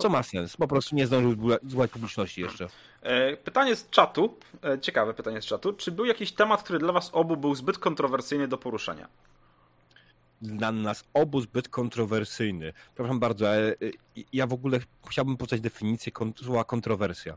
[0.00, 2.68] Co ma sens, po prostu nie zdążył zbudować publiczności jeszcze.
[3.02, 5.72] E, Pytanie z czatu, e, ciekawe pytanie z czatu.
[5.72, 9.08] Czy był jakiś temat, który dla was obu był zbyt kontrowersyjny do poruszenia?
[10.42, 12.72] Dla nas obu zbyt kontrowersyjny.
[12.94, 13.76] Przepraszam bardzo, ale e,
[14.32, 14.78] ja w ogóle
[15.08, 17.36] chciałbym poznać definicję słowa kontrowersja.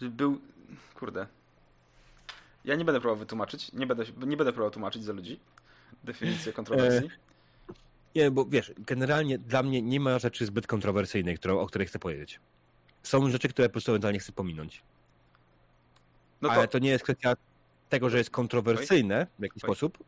[0.00, 0.40] Był,
[0.94, 1.26] kurde.
[2.64, 5.40] Ja nie będę próbował wytłumaczyć, nie będę, nie będę próbował tłumaczyć za ludzi
[6.04, 7.10] definicję kontrowersji.
[8.14, 11.98] Nie, bo wiesz, generalnie dla mnie nie ma rzeczy zbyt kontrowersyjnej, którą, o której chcę
[11.98, 12.40] powiedzieć.
[13.02, 14.82] Są rzeczy, które po prostu ewentualnie chcę pominąć.
[16.42, 17.34] No to, Ale to nie jest kwestia
[17.88, 19.68] tego, że jest kontrowersyjne w jakiś Oj.
[19.68, 19.98] sposób.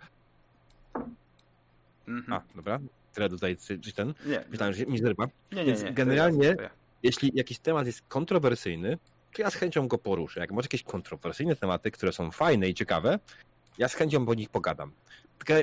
[2.09, 2.33] Mhm.
[2.33, 2.81] A, dobra.
[3.15, 4.15] Tyle tutaj coś ten.
[4.27, 5.25] Nie, Myślałem, że mi zerwa.
[5.53, 5.93] nie, nie, więc nie.
[5.93, 6.71] generalnie- ja- to ja.
[7.03, 8.99] Jeśli jakiś temat jest kontrowersyjny,
[9.35, 10.41] to ja z chęcią go poruszę.
[10.41, 13.19] Jak masz jakieś kontrowersyjne tematy, które są fajne i ciekawe,
[13.79, 14.93] ja z chęcią po nich pogadam.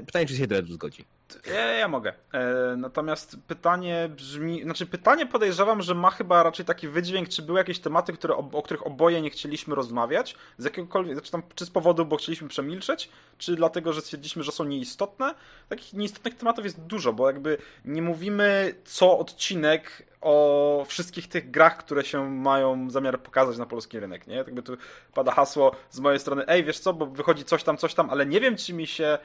[0.06, 1.06] Pytanie, czy się Dread zgodzi.
[1.54, 2.14] Ja, ja mogę.
[2.34, 7.60] E, natomiast pytanie brzmi, znaczy pytanie podejrzewam, że ma chyba raczej taki wydźwięk, czy były
[7.60, 11.66] jakieś tematy, które, o, o których oboje nie chcieliśmy rozmawiać, z jakiegokolwiek, znaczy tam, czy
[11.66, 15.36] z powodu, bo chcieliśmy przemilczeć, czy dlatego, że stwierdziliśmy, że są nieistotne.
[15.70, 21.78] Takich nieistotnych tematów jest dużo, bo jakby nie mówimy co odcinek o wszystkich tych grach,
[21.78, 24.36] które się mają zamiar pokazać na polski rynek, nie?
[24.36, 24.78] Jakby tu
[25.14, 28.26] pada hasło z mojej strony, ej, wiesz co, bo wychodzi coś tam, coś tam, ale
[28.26, 29.18] nie wiem, czy mi się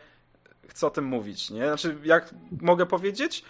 [0.68, 1.66] chce o tym mówić, nie?
[1.66, 3.44] Znaczy, jak mogę powiedzieć?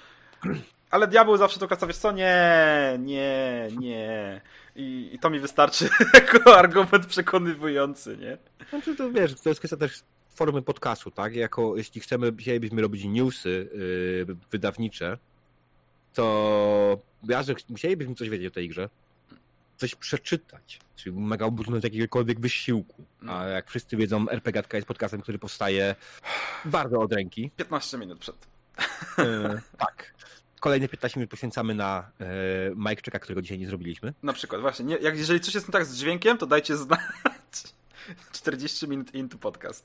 [0.91, 2.12] Ale diabeł zawsze to kasa, wiesz co?
[2.12, 4.41] Nie, nie, nie.
[4.77, 8.39] I, I to mi wystarczy jako argument przekonywujący, nie?
[8.71, 11.35] Znaczy to wiesz, to jest kwestia też formy podcastu, tak?
[11.35, 13.69] Jako, jeśli chcemy, chcielibyśmy robić newsy
[14.29, 15.19] yy, wydawnicze,
[16.14, 16.99] to
[17.29, 17.55] ja, że
[18.16, 18.89] coś wiedzieć o tej grze,
[19.79, 23.05] coś przeczytać, czyli mega obrnąć jakiegokolwiek wysiłku.
[23.29, 25.97] A jak wszyscy wiedzą, RPG jest podcastem, który powstaje
[26.64, 27.51] bardzo od ręki.
[27.57, 28.37] 15 minut przed.
[29.18, 30.14] Yy, tak.
[30.61, 32.11] Kolejne 15 minut poświęcamy na
[32.76, 34.14] Mike Czeka, którego dzisiaj nie zrobiliśmy.
[34.22, 34.85] Na przykład, właśnie.
[34.85, 37.01] Nie, jak, jeżeli coś jest nie tak z dźwiękiem, to dajcie znać.
[38.33, 39.85] 40 minut into podcast.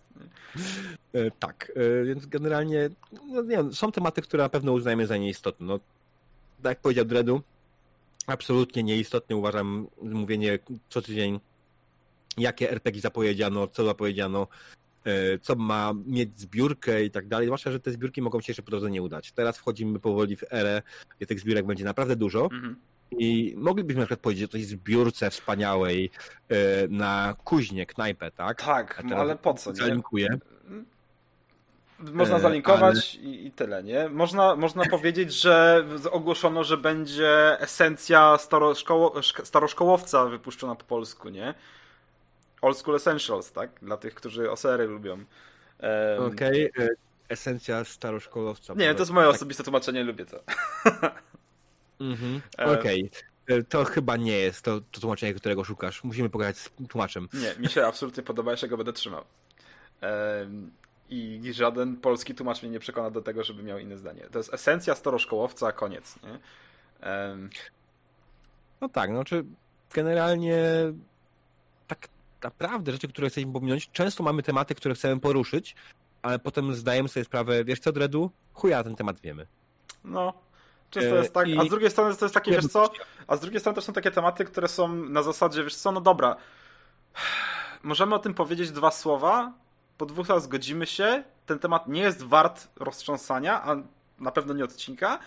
[1.13, 2.89] E, Tak, e, więc generalnie
[3.27, 5.65] no nie są tematy, które na pewno uznajemy za nieistotne.
[5.65, 5.79] No,
[6.63, 7.41] tak jak powiedział Dredu,
[8.28, 10.59] absolutnie nieistotne uważam mówienie
[10.89, 11.39] co tydzień,
[12.38, 14.47] jakie RPG zapowiedziano, co zapowiedziano,
[15.05, 18.63] e, co ma mieć zbiórkę i tak dalej, zwłaszcza, że te zbiórki mogą się jeszcze
[18.63, 19.32] po drodze nie udać.
[19.32, 20.82] Teraz wchodzimy powoli w erę,
[21.17, 22.76] gdzie tych zbiórek będzie naprawdę dużo Mhm.
[23.17, 26.11] i moglibyśmy na przykład powiedzieć o tej zbiórce wspaniałej
[26.49, 26.55] e,
[26.88, 28.61] na kuźnie, knajpę, tak?
[28.61, 29.78] Tak, teraz ale po co, nie?
[32.13, 34.09] Można E, zalinkować i, i tyle, nie?
[34.09, 41.53] Można, można powiedzieć, że ogłoszono, że będzie esencja staroszkoło, szk- staroszkołowca wypuszczona po polsku, nie?
[42.61, 43.69] Old School Essentials, tak?
[43.81, 45.13] Dla tych, którzy osery lubią.
[45.79, 46.89] Em, Okej, e,
[47.29, 48.73] esencja staroszkolowca.
[48.73, 50.39] Nie, to jest moje osobiste tłumaczenie, lubię to.
[51.99, 52.41] Mhm.
[52.59, 53.09] E, Okej.
[53.47, 56.03] E, To chyba nie jest to, to tłumaczenie, którego szukasz.
[56.03, 57.27] Musimy pogadać z tłumaczem.
[57.33, 59.23] Nie, mi się absolutnie podoba, ja się go będę trzymał.
[60.01, 60.71] Em,
[61.14, 64.28] I żaden polski tłumacz mnie nie przekona do tego, żeby miał inne zdanie.
[64.32, 66.39] To jest esencja staroszkołowca, koniec, nie?
[67.07, 67.49] Em,
[68.82, 69.45] No tak, no czy
[69.93, 70.57] generalnie
[71.88, 72.07] tak
[72.43, 75.76] naprawdę rzeczy, które chcemy pominąć, często mamy tematy, które chcemy poruszyć,
[76.22, 78.32] ale potem zdajemy sobie sprawę, wiesz co, Dredu?
[78.53, 79.47] Chuja ten temat wiemy.
[80.03, 80.34] No.
[80.89, 82.91] Często E, jest tak, a z drugiej strony to jest takie, wiesz co,
[83.28, 86.01] a z drugiej strony też są takie tematy, które są na zasadzie, wiesz co, no
[86.01, 86.36] dobra,
[87.84, 89.53] możemy o tym powiedzieć dwa słowa,
[90.03, 93.75] po dwóch słowach zgodzimy się, ten temat nie jest wart roztrząsania, a
[94.19, 95.19] na pewno nie odcinka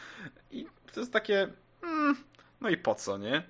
[0.50, 1.48] i to jest takie,
[1.82, 2.16] mm,
[2.60, 3.42] no i po co, nie?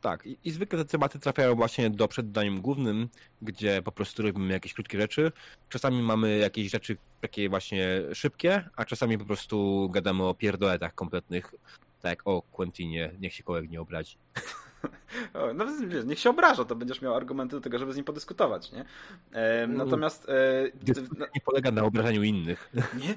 [0.00, 3.08] Tak, i, i zwykle te tematy trafiają właśnie do przed daniem głównym,
[3.42, 5.32] gdzie po prostu robimy jakieś krótkie rzeczy.
[5.68, 11.54] Czasami mamy jakieś rzeczy takie właśnie szybkie, a czasami po prostu gadamy o pierdoletach kompletnych,
[12.02, 14.16] tak o Quentinie, niech się kołek nie obrazi.
[15.54, 18.72] No wiesz, niech się obraża, to będziesz miał argumenty do tego, żeby z nim podyskutować,
[18.72, 18.84] nie?
[19.32, 20.28] E, natomiast...
[20.28, 20.32] E,
[20.74, 22.70] Dyskusja nie polega na obrażaniu innych.
[23.00, 23.14] Nie?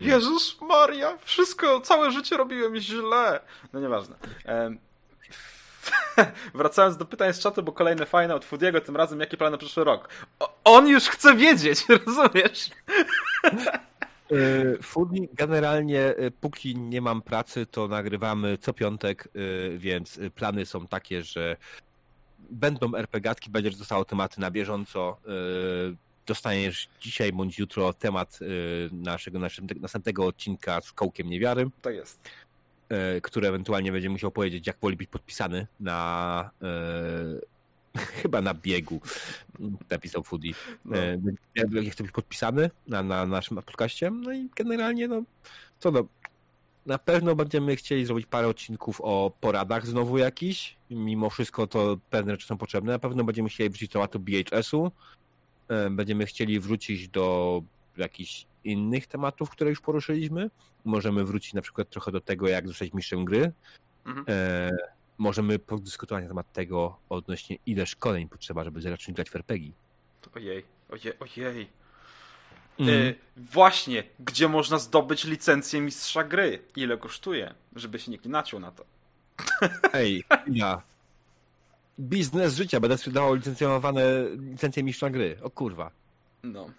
[0.00, 3.40] Jezus Maria, wszystko, całe życie robiłem źle.
[3.72, 4.16] No nieważne.
[4.44, 4.78] Em,
[6.54, 9.58] Wracając do pytań z czatu, bo kolejne fajne od Foodiego, tym razem jakie plany na
[9.58, 10.08] przyszły rok.
[10.40, 12.70] O, on już chce wiedzieć, rozumiesz?
[14.32, 19.28] E, Foodie generalnie, e, póki nie mam pracy, to nagrywamy co piątek,
[19.74, 21.56] e, więc plany są takie, że
[22.50, 25.16] będą RPGatki, będziesz dostało tematy na bieżąco.
[26.26, 28.38] Dostaniesz dzisiaj bądź jutro temat
[28.92, 29.38] naszego,
[29.80, 32.20] następnego odcinka z kołkiem niewiary, To jest.
[32.88, 36.50] e, który ewentualnie będzie musiał powiedzieć, jak woli być podpisany na
[37.98, 39.00] chyba na biegu,
[39.90, 40.52] napisał Foodie.
[40.84, 40.96] No.
[40.98, 41.18] E,
[41.54, 44.10] Ja, chcę być podpisany na, na naszym podcaście.
[44.10, 45.22] No i generalnie, no,
[45.78, 46.04] co no,
[46.86, 50.76] na pewno będziemy chcieli zrobić parę odcinków o poradach znowu jakiś.
[50.90, 52.92] Mimo wszystko to pewne rzeczy są potrzebne.
[52.92, 54.92] Na pewno będziemy chcieli wrócić do tematu BHS-u.
[55.68, 57.62] E, Będziemy chcieli wrócić do
[57.96, 60.50] jakichś innych tematów, które już poruszyliśmy.
[60.84, 63.52] Możemy wrócić na przykład trochę do tego, jak zostać mistrzem gry.
[64.06, 64.24] Mhm.
[64.28, 64.70] E,
[65.18, 69.72] możemy podyskutować na temat tego odnośnie ile szkoleń potrzeba, żeby zacząć grać w RPG.
[70.34, 71.68] Ojej, ojej, ojej.
[72.80, 76.62] E, właśnie, gdzie można zdobyć licencję mistrza gry?
[76.76, 77.54] Ile kosztuje?
[77.76, 78.84] Żeby się nikt nie naciął na to.
[79.92, 80.82] Ej, ja.
[82.00, 82.80] biznes życia.
[82.80, 84.02] Będę sprzedawał licencjonowane
[84.50, 85.38] licencje mistrza gry.
[85.42, 85.90] O kurwa.
[86.42, 86.70] No.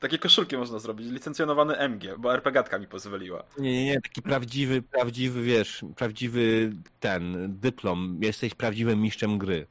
[0.00, 3.42] Takie koszulki można zrobić, licencjonowany MG, bo RPGatka mi pozwoliła.
[3.58, 8.18] Nie, nie, nie, taki prawdziwy, prawdziwy, wiesz, prawdziwy ten dyplom.
[8.20, 9.66] Jesteś prawdziwym mistrzem gry.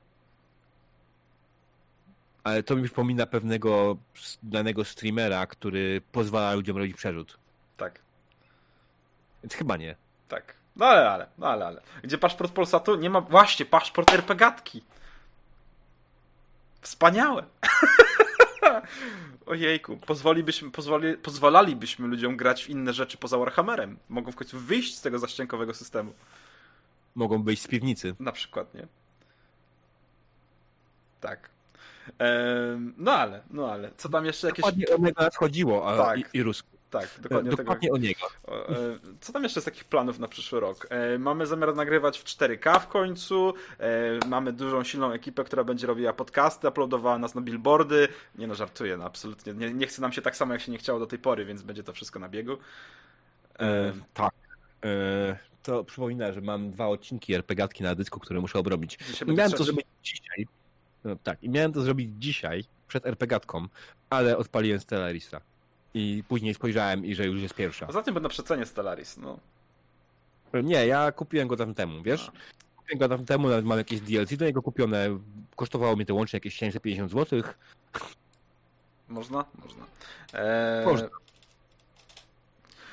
[2.44, 3.98] Ale to mi przypomina pewnego
[4.44, 7.38] danego streamera, który pozwala ludziom robić przerzut.
[7.78, 8.02] Tak,
[9.44, 9.96] Więc chyba nie.
[10.28, 10.60] tak.
[10.76, 11.82] No ale, ale, no ale, ale.
[12.04, 12.96] Gdzie paszport Polsatu?
[12.96, 14.84] Nie ma, właśnie, paszport RPGatki.
[16.82, 17.44] Wspaniałe.
[19.50, 23.98] Ojejku, pozwolibyśmy, pozwoli, pozwalalibyśmy ludziom grać w inne rzeczy poza Warhammerem.
[24.10, 26.14] Mogą w końcu wyjść z tego zaściankowego systemu.
[27.16, 28.16] Mogą wyjść z piwnicy.
[28.20, 28.88] Na przykład, nie?
[31.22, 31.50] Tak.
[32.20, 34.66] Ehm, no ale, no ale, co tam jeszcze jakieś...
[34.66, 36.20] Dokładnie o nas chodziło, a, Tak.
[36.20, 36.66] i, i Rusk.
[36.90, 37.96] Tak, dokładnie, Dokładnie tego...
[37.96, 38.28] o niego.
[38.48, 40.88] E, Co tam jeszcze z takich planów na przyszły rok?
[40.90, 43.54] E, Mamy zamiar nagrywać w 4K w końcu.
[43.80, 48.08] e, Mamy dużą, silną ekipę, która będzie robiła podcasty, uploadowała nas na billboardy.
[48.36, 49.54] Nie no, żartuję, no absolutnie.
[49.54, 51.62] Nie, nie chce nam się tak samo, jak się nie chciało do tej pory, więc
[51.62, 52.58] będzie to wszystko na biegu.
[53.60, 54.34] E, tak.
[54.86, 59.00] E, to przypomina, że mam dwa odcinki RPGatki na dysku, które muszę obrobić.
[59.28, 60.48] miałem to zrobić dzisiaj.
[61.04, 63.68] No, tak, i miałem to zrobić dzisiaj, przed RPGatką,
[64.10, 65.42] ale odpaliłem Stellarisa.
[65.94, 67.86] I później spojrzałem i że już jest pierwsza.
[67.86, 69.40] Poza tym będę przecenie Stellaris, no.
[70.64, 72.32] Nie, ja kupiłem go tam temu, wiesz?
[72.76, 75.20] Kupiłem go tam temu, nawet mam jakieś DLC do niego kupione.
[75.56, 77.42] Kosztowało mnie to łącznie jakieś 750 zł.
[79.10, 79.46] Można?
[79.64, 79.86] Można.
[80.34, 81.10] E, Można.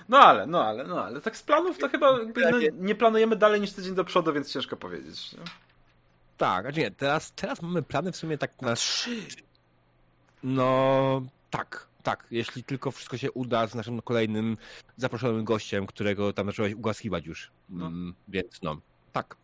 [0.08, 3.36] No ale, no ale, no ale tak z planów to chyba jakby, no, nie planujemy
[3.36, 5.32] dalej niż tydzień do przodu, więc ciężko powiedzieć.
[5.32, 5.38] Nie?
[6.36, 8.74] Tak, a nie, teraz, teraz mamy plany w sumie tak na...
[8.74, 9.16] Trzy.
[10.42, 12.26] No, tak, tak.
[12.30, 14.56] Jeśli tylko wszystko się uda z naszym kolejnym
[14.96, 17.50] zaproszonym gościem, którego tam zacząłeś ugłaskiwać już.
[17.68, 17.86] No.
[17.86, 18.80] Mm, więc no,
[19.12, 19.36] tak,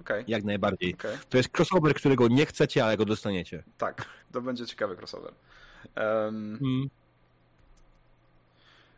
[0.00, 0.94] Okej, jak najbardziej.
[0.94, 1.16] okej.
[1.28, 3.62] To jest crossover, którego nie chcecie, ale go dostaniecie.
[3.78, 5.32] Tak, to będzie ciekawy crossover.
[5.94, 6.88] Em, Mm.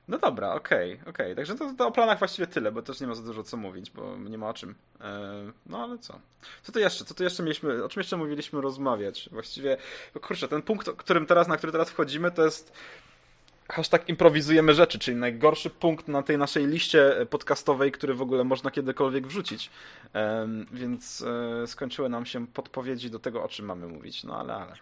[0.08, 1.36] No dobra, okej, okej.
[1.36, 3.90] Także to, to o planach właściwie tyle, bo też nie ma za dużo co mówić,
[3.90, 4.74] bo nie ma o czym.
[5.00, 6.20] Em, no ale co?
[6.62, 7.04] Co tu jeszcze?
[7.04, 7.84] Co tu jeszcze mieliśmy?
[7.84, 9.28] O czym jeszcze mówiliśmy rozmawiać?
[9.32, 9.76] Właściwie,
[10.14, 12.72] bo kurczę, ten punkt, którym teraz, na który teraz wchodzimy, to jest
[13.68, 18.70] hashtag improwizujemy rzeczy, czyli najgorszy punkt na tej naszej liście podcastowej, który w ogóle można
[18.70, 19.70] kiedykolwiek wrzucić.
[20.72, 21.22] Więc
[21.62, 24.24] e, skończyły nam się podpowiedzi do tego, o czym mamy mówić.
[24.24, 24.74] No ale, ale.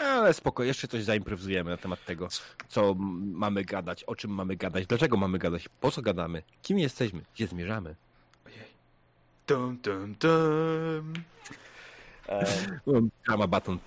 [0.00, 2.28] Ale spoko, jeszcze coś zaimprowizujemy na temat tego,
[2.68, 7.20] co mamy gadać, o czym mamy gadać, dlaczego mamy gadać, po co gadamy, kim jesteśmy,
[7.34, 7.94] gdzie zmierzamy.
[8.46, 8.58] Ojej.
[9.46, 11.12] Dum, dum, dum.
[12.28, 13.78] Em, Drama baton.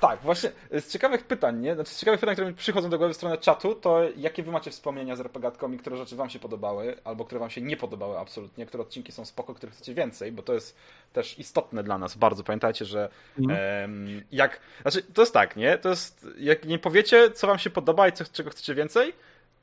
[0.00, 1.74] Tak, właśnie z ciekawych pytań, nie?
[1.74, 4.50] Znaczy z ciekawych pytań, które mi przychodzą do głowy w stronę czatu, to jakie wy
[4.50, 7.76] macie wspomnienia z RPGatką i które rzeczy wam się podobały, albo które wam się nie
[7.76, 10.76] podobały absolutnie, które odcinki są spoko, których chcecie więcej, bo to jest
[11.12, 12.44] też istotne dla nas bardzo.
[12.44, 14.60] Pamiętajcie, że em, jak...
[14.82, 15.78] Znaczy, to jest tak, nie?
[15.78, 19.12] To jest, jak nie powiecie, co wam się podoba i co, czego chcecie więcej,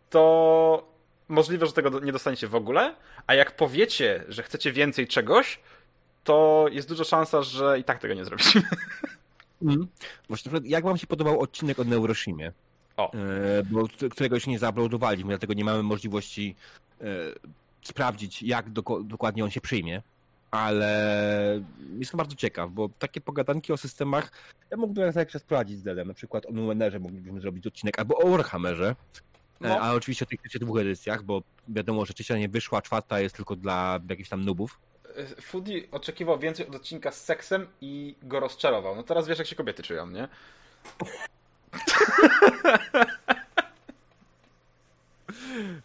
[0.09, 0.95] to
[1.27, 2.95] możliwe, że tego nie dostaniecie w ogóle,
[3.27, 5.59] a jak powiecie, że chcecie więcej czegoś,
[6.23, 8.61] to jest duża szansa, że i tak tego nie zrobicie.
[9.61, 9.87] Mhm.
[10.27, 12.51] Właśnie, jak wam się podobał odcinek o Neuroshimie?
[12.97, 13.13] O.
[13.13, 13.17] E,
[13.71, 16.55] bo, t- którego jeszcze nie zauploadowaliśmy, dlatego nie mamy możliwości
[17.01, 17.05] e,
[17.81, 20.01] sprawdzić, jak doko- dokładnie on się przyjmie.
[20.51, 21.61] Ale
[21.99, 24.31] jestem bardzo ciekaw, bo takie pogadanki o systemach
[24.71, 26.07] ja mógłbym jak czas prowadzić z Dedem.
[26.07, 28.89] Na przykład o Numenerze moglibyśmy zrobić odcinek, albo o Warhammerze.
[28.89, 28.95] E,
[29.69, 29.79] No.
[29.79, 33.35] Ale oczywiście o tych trzech dwóch edycjach, bo wiadomo, że trzecia nie wyszła, czwarta jest
[33.35, 34.79] tylko dla jakichś tam nubów.
[35.41, 38.95] Foodie oczekiwał więcej od odcinka z seksem i go rozczarował.
[38.95, 40.27] No teraz wiesz, jak się kobiety czują, nie?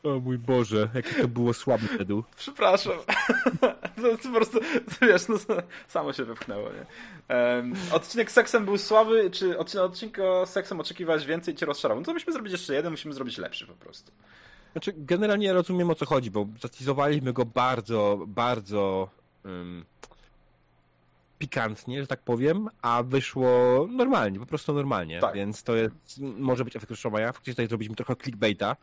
[0.02, 2.14] O mój Boże, jakie to było słabe wtedy.
[2.36, 2.92] Przepraszam.
[4.02, 5.36] To, to po prostu, to wiesz, no,
[5.88, 6.86] samo się wypchnęło, nie?
[7.36, 11.66] Em, odcinek z seksem był słaby, czy odcinek, odcinka z seksem oczekiwałeś więcej i cię
[11.66, 12.00] rozczarował?
[12.00, 14.12] No to musimy zrobić jeszcze jeden, musimy zrobić lepszy po prostu.
[14.72, 19.08] Znaczy, generalnie ja rozumiem o co chodzi, bo zacizowaliśmy go bardzo, bardzo
[19.44, 19.84] um,
[21.38, 25.34] pikantnie, że tak powiem, a wyszło normalnie, po prostu normalnie, Tak.
[25.34, 27.32] więc to jest, może być efekt rozczarowania.
[27.32, 28.76] Faktycznie tutaj zrobiliśmy trochę clickbaita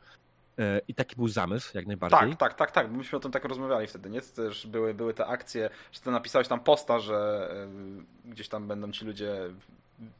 [0.59, 2.19] e, i taki był zamysł, jak najbardziej.
[2.19, 4.21] Tak, tak, tak, tak, myśmy o tym tak rozmawiali wtedy, nie?
[4.21, 7.49] Też były, były te akcje, że ty napisałeś tam posta, że
[8.25, 9.35] y, gdzieś tam będą ci ludzie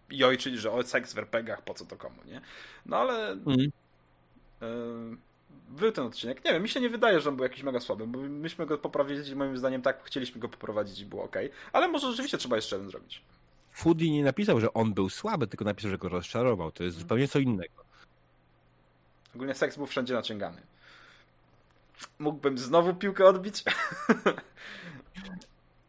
[0.09, 2.41] i ojczyć, że o seks w RPGach, po co to komu, nie?
[2.85, 3.71] No ale Mhm.
[5.67, 6.45] Był ten odcinek.
[6.45, 8.77] Nie wiem, mi się nie wydaje, że on był jakiś mega słaby, bo myśmy go
[8.77, 11.35] poprawili, moim zdaniem tak chcieliśmy go poprowadzić i było ok.
[11.73, 13.21] Ale może rzeczywiście trzeba jeszcze jeden zrobić.
[13.71, 16.71] Foodie nie napisał, że on był słaby, tylko napisał, że go rozczarował.
[16.71, 17.83] To jest zupełnie co innego.
[19.35, 20.61] Ogólnie seks był wszędzie naciągany.
[22.19, 23.63] Mógłbym znowu piłkę odbić.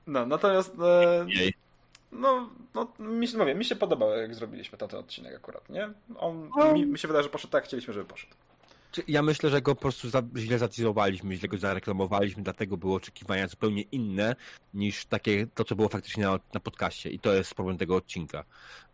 [0.06, 1.26] No, natomiast e,
[2.12, 5.90] no, no mi, się, mówię, mi się podobało, jak zrobiliśmy ten odcinek akurat, nie?
[6.18, 6.72] On, No.
[6.72, 8.34] mi, mi się wydaje, że poszedł tak, chcieliśmy, żeby poszedł.
[9.08, 13.48] Ja myślę, że go po prostu za, źle zatyzowaliśmy, źle go zareklamowaliśmy, dlatego były oczekiwania
[13.48, 14.36] zupełnie inne
[14.74, 17.10] niż takie to, co było faktycznie na, na podcaście.
[17.10, 18.44] I to jest problem tego odcinka.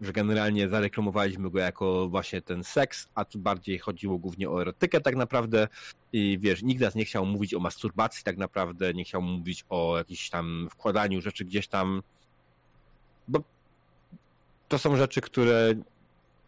[0.00, 5.00] Że generalnie zareklamowaliśmy go jako właśnie ten seks, a tu bardziej chodziło głównie o erotykę
[5.00, 5.68] tak naprawdę.
[6.12, 9.98] I wiesz, nikt nas nie chciał mówić o masturbacji tak naprawdę, nie chciał mówić o
[9.98, 12.02] jakimś tam wkładaniu rzeczy gdzieś tam.
[13.28, 13.40] Bo
[14.68, 15.74] to są rzeczy, które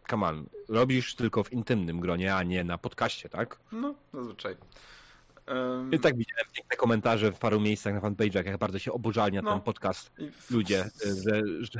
[0.09, 3.59] come on, robisz tylko w intymnym gronie, a nie na podcaście, tak?
[3.71, 4.55] No, zazwyczaj.
[5.47, 9.35] Um, I tak widziałem piękne komentarze w paru miejscach na fanpage'ach, jak bardzo się oburzali
[9.35, 9.51] na No.
[9.51, 10.11] ten podcast
[10.51, 10.85] ludzie,
[11.25, 11.79] że, że,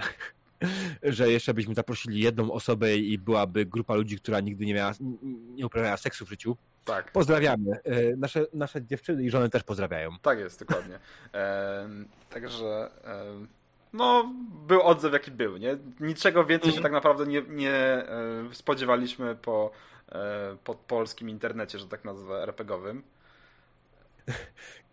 [1.17, 4.91] że jeszcze byśmy zaprosili jedną osobę i byłaby grupa ludzi, która nigdy nie miała,
[5.55, 6.57] nie uprawiała seksu w życiu.
[6.85, 7.71] Tak, Pozdrawiamy.
[7.83, 10.11] E, Nasze, nasze dziewczyny i żony też pozdrawiają.
[10.21, 10.99] tak jest, dokładnie.
[12.29, 12.89] Także,
[13.93, 14.33] no,
[14.67, 15.77] był odzew jaki był, nie?
[15.99, 18.05] Niczego więcej się tak naprawdę nie, nie e,
[18.51, 19.71] spodziewaliśmy po,
[20.11, 23.03] e, po polskim internecie, że tak nazwę, RPGowym.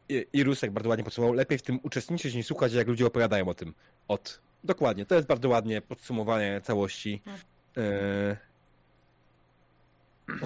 [0.09, 1.35] I, I Rusek bardzo ładnie podsumował.
[1.35, 3.75] Lepiej w tym uczestniczyć niż słuchać, jak ludzie opowiadają o tym.
[4.09, 4.41] Od.
[4.65, 5.07] Dokładnie.
[5.07, 7.23] To jest bardzo ładnie podsumowanie całości.
[7.77, 8.37] E...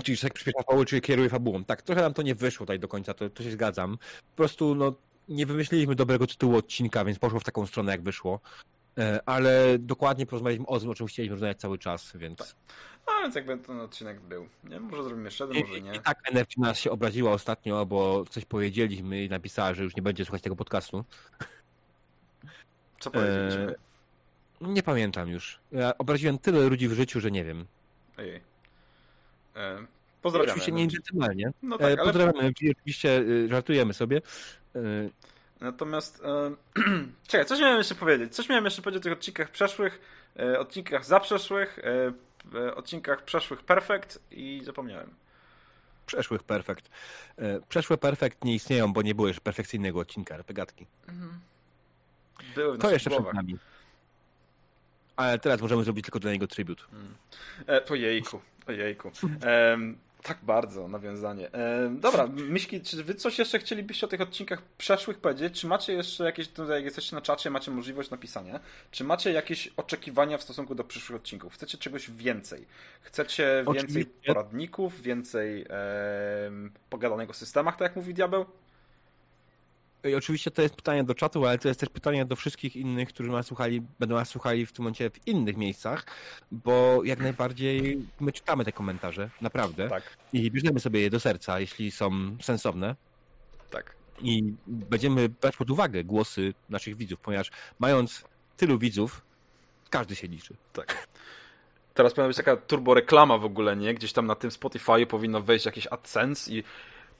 [0.04, 1.64] Czyli tak przyspiesza fabułę, czyli kieruje fabułą.
[1.64, 3.98] Tak, trochę nam to nie wyszło tutaj do końca, to, to się zgadzam.
[4.30, 4.94] Po prostu, no,
[5.28, 8.40] nie wymyśliliśmy dobrego tytułu odcinka, więc poszło w taką stronę, jak wyszło.
[8.98, 12.56] E, Ale dokładnie porozmawialiśmy o tym, o czym chcieliśmy rozmawiać cały czas, więc...
[13.06, 14.48] A więc jakby ten odcinek był.
[14.64, 14.80] Nie?
[14.80, 15.94] Może zrobimy jeszcze jeden, może nie.
[15.94, 20.02] I tak Energy nas się obraziła ostatnio, bo coś powiedzieliśmy i napisała, że już nie
[20.02, 21.04] będzie słuchać tego podcastu.
[23.00, 23.74] Co powiedzieliśmy?
[24.60, 25.60] Nie pamiętam już.
[25.72, 27.66] Ja obraziłem tyle ludzi w życiu, że nie wiem.
[28.18, 28.40] Ojej.
[29.56, 29.86] E,
[30.22, 30.52] pozdrawiamy.
[30.52, 31.52] Oczywiście nie indywidualnie.
[31.62, 34.20] No E, tak, ale Pozdrawiamy, oczywiście y, żartujemy sobie.
[34.76, 34.80] E,
[35.60, 36.22] Natomiast.
[36.24, 36.50] E,
[37.28, 38.34] czekaj, coś miałem jeszcze powiedzieć.
[38.34, 40.00] Coś miałem jeszcze powiedzieć o tych odcinkach przeszłych,
[40.38, 42.12] e, odcinkach zaprzeszłych, e,
[42.58, 45.10] e, odcinkach przeszłych perfekt i zapomniałem.
[46.06, 46.90] Przeszłych perfekt.
[47.38, 50.86] E, Przeszłe perfekt nie istnieją, bo nie było jeszcze perfekcyjnego odcinka RPGatki.
[52.54, 53.34] Były w To jeszcze przed głowach.
[53.34, 53.58] nami.
[55.16, 56.86] Ale teraz możemy zrobić tylko dla niego tribut.
[57.68, 59.10] E, ojejku, ojejku.
[60.22, 61.52] tak bardzo, nawiązanie.
[61.52, 65.60] Em, dobra, Miśki, czy wy coś jeszcze chcielibyście o tych odcinkach przeszłych powiedzieć?
[65.60, 68.60] Czy macie jeszcze jakieś, tutaj jak jesteście na czacie, macie możliwość napisania,
[68.90, 71.54] czy macie jakieś oczekiwania w stosunku do przyszłych odcinków?
[71.54, 72.66] Chcecie czegoś więcej?
[73.00, 74.12] Chcecie więcej Oczywiście.
[74.26, 75.66] poradników, więcej
[76.46, 78.46] em, pogadanego o systemach, tak jak mówi Diabeł?
[80.04, 83.08] I oczywiście to jest pytanie do czatu, ale to jest też pytanie do wszystkich innych,
[83.08, 86.06] którzy nas słuchali, będą nas słuchali w tym momencie w innych miejscach,
[86.50, 89.88] bo jak najbardziej my czytamy te komentarze, naprawdę.
[89.88, 92.96] Tak, I bierzemy sobie je do serca, jeśli są sensowne.
[93.70, 93.98] tak.
[94.20, 98.24] I będziemy brać pod uwagę głosy naszych widzów, ponieważ mając
[98.56, 99.22] tylu widzów,
[99.90, 100.54] każdy się liczy.
[100.72, 101.08] Tak.
[101.94, 103.94] Teraz powinna być taka turbo reklama w ogóle, nie?
[103.94, 106.64] Gdzieś tam na tym Spotify powinno wejść jakieś AdSense i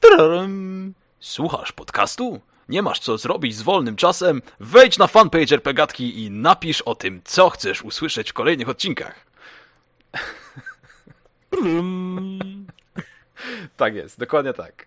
[0.01, 0.95] Tararam.
[1.21, 2.41] Słuchasz podcastu?
[2.69, 4.43] Nie masz co zrobić z wolnym czasem?
[4.61, 9.27] Wejdź na fanpage RPGatki i napisz o tym, co chcesz usłyszeć w kolejnych odcinkach.
[13.77, 14.87] Tak jest, dokładnie tak.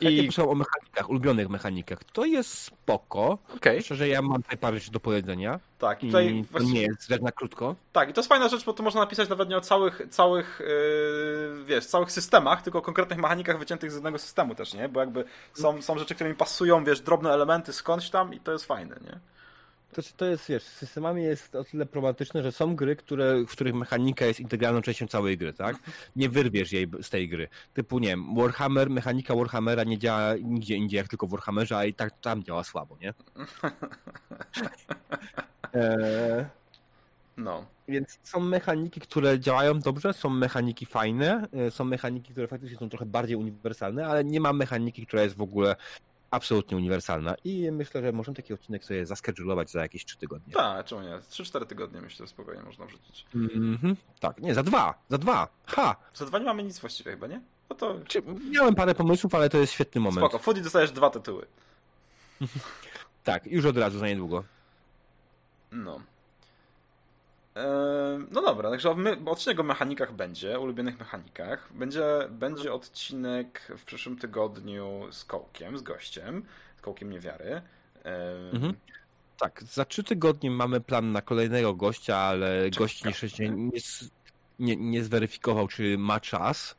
[0.00, 1.98] I I piszą o mechanikach, ulubionych mechanikach.
[2.12, 3.38] To jest spoko.
[3.56, 5.60] okej, Szczerze, ja mam tutaj parę rzeczy do powiedzenia.
[5.78, 6.02] tak.
[6.02, 7.74] I I tutaj to właściwie- nie jest rzecz na krótko.
[7.92, 10.60] Tak, i to jest fajna rzecz, bo tu można napisać nawet nie o całych, całych
[10.60, 14.88] yy, wiesz, całych systemach, tylko o konkretnych mechanikach wyciętych z jednego systemu też, nie?
[14.88, 15.24] Bo jakby
[15.54, 18.96] są, są rzeczy, które mi pasują, wiesz, drobne elementy skądś tam i to jest fajne,
[19.04, 19.18] nie?
[19.96, 23.50] To, to jest, wiesz, z systemami jest o tyle problematyczne, że są gry, które, w
[23.50, 25.76] których mechanika jest integralną częścią całej gry, tak?
[26.16, 27.48] Nie wyrwiesz jej z tej gry.
[27.74, 31.84] Typu, nie wiem, Warhammer, mechanika Warhammera nie działa nigdzie indziej, jak tylko w Warhammerze, a
[31.84, 33.14] i tak tam działa słabo, nie?
[35.74, 36.44] Eee,
[37.36, 37.66] No.
[37.88, 42.88] więc są mechaniki, które działają dobrze, są mechaniki fajne, e, są mechaniki, które faktycznie są
[42.88, 45.76] trochę bardziej uniwersalne, ale nie ma mechaniki, która jest w ogóle
[46.30, 47.34] absolutnie uniwersalna.
[47.44, 50.54] I myślę, że możemy taki odcinek sobie zaskedżulować za jakieś trzy tygodnie.
[50.54, 51.08] Tak, czemu nie?
[51.30, 53.26] 3-4 tygodnie myślę, że spokojnie można wrzucić.
[53.34, 55.48] Mhm, tak, nie, za dwa, za dwa.
[55.66, 55.96] Ha!
[56.14, 57.40] Za dwa nie mamy nic właściwie chyba, nie?
[57.70, 60.18] No to Czy, miałem parę pomysłów, ale to jest świetny moment.
[60.26, 60.38] spoko.
[60.38, 61.46] Foodie dostajesz dwa tytuły.
[63.24, 64.44] Tak, już od razu, za niedługo.
[65.72, 66.00] No.
[68.30, 71.72] No dobra, także my, odcinek o mechanikach będzie, ulubionych mechanikach.
[71.74, 76.44] Będzie, będzie odcinek w przyszłym tygodniu z Kołkiem, z gościem,
[76.76, 77.62] z Kołkiem Niewiary.
[78.52, 78.74] Mhm.
[79.38, 82.84] Tak, za trzy tygodnie mamy plan na kolejnego gościa, ale Czeka.
[82.84, 83.70] gość jeszcze nie,
[84.58, 86.76] nie, nie zweryfikował, czy ma czas.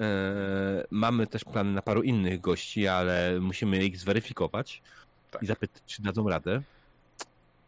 [0.00, 0.06] Eee,
[0.90, 4.82] mamy też plany na paru innych gości, ale musimy ich zweryfikować
[5.30, 5.42] Tak.
[5.42, 6.62] i zapytać, czy dadzą radę.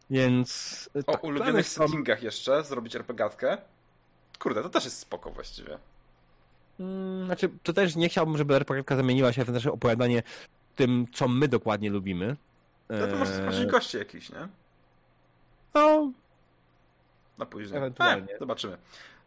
[0.09, 0.89] Więc.
[1.07, 3.57] O tak, ulubionych settingach jeszcze zrobić RPGatkę.
[4.39, 5.77] Kurde, to też jest spoko właściwie.
[6.77, 10.23] Hmm, znaczy, to też nie chciałbym, żeby RPG zamieniła się w nasze opowiadanie
[10.75, 12.35] tym, co my dokładnie lubimy.
[12.89, 14.47] No to może zaprosić gości jakiś, nie?
[15.73, 16.11] No.
[17.37, 17.77] Na później.
[17.77, 18.35] Ewentualnie.
[18.35, 18.77] E, zobaczymy.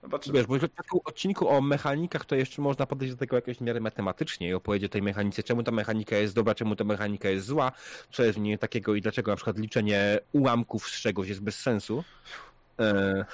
[0.03, 0.39] Zobaczymy.
[0.39, 3.61] Wiesz, bo w takim odcinku o mechanikach to jeszcze można podejść do tego jakoś w
[3.61, 7.29] miarę matematycznie i opowiedzieć o tej mechanice, czemu ta mechanika jest dobra, czemu ta mechanika
[7.29, 7.73] jest zła,
[8.11, 11.59] co jest w niej takiego i dlaczego na przykład liczenie ułamków z czegoś jest bez
[11.59, 12.05] sensu.
[12.81, 13.25] E...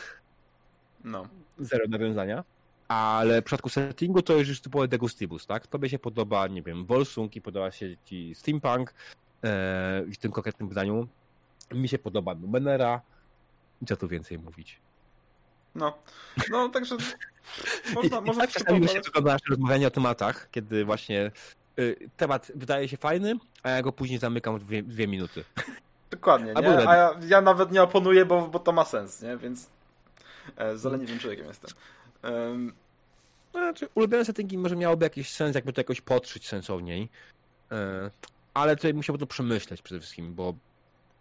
[1.05, 1.29] No.
[1.59, 2.45] Zero nawiązania.
[2.89, 5.66] Ale w przypadku settingu to już typowy degustibus, tak?
[5.66, 8.95] Tobie się podoba, nie wiem, Volsung i podoba się ci steampunk e...
[10.12, 11.09] w tym konkretnym wydaniu.
[11.73, 13.01] Mi się podoba Numenera.
[13.83, 14.81] I co tu więcej mówić?
[15.79, 15.99] No,
[16.51, 16.97] no także
[17.95, 21.31] można, można tak czasami się wygląda nasze rozmawianie o tematach, kiedy właśnie
[21.79, 25.45] y, temat wydaje się fajny, a ja go później zamykam w dwie, dwie minuty.
[26.11, 26.89] Dokładnie, nie?
[26.89, 29.37] a ja, ja, nawet nie oponuję, bo, bo to ma sens, nie?
[29.37, 29.70] Więc
[30.57, 31.70] e, zaleniwym człowiekiem jestem.
[32.22, 32.72] Um...
[33.53, 37.09] Znaczy, ulubione settingi może miałoby jakiś sens, jakby to jakoś podszyć sensowniej,
[37.72, 38.11] e,
[38.55, 40.55] ale tutaj musiałby to przemyśleć przede wszystkim, bo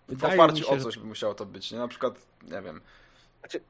[0.09, 1.77] w oparciu się, o coś by musiało to być, nie?
[1.77, 2.81] Na przykład, nie wiem.
[3.39, 3.61] Znaczy,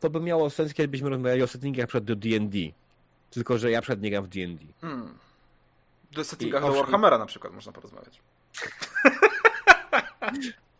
[0.00, 2.58] to by miało sens, kiedybyśmy rozmawiali o settingach przed do D&D.
[3.30, 4.64] Tylko, że ja przed nie gram w D&D.
[4.80, 5.18] Hmm.
[6.12, 8.20] Do settingach do Warhammera na przykład można porozmawiać.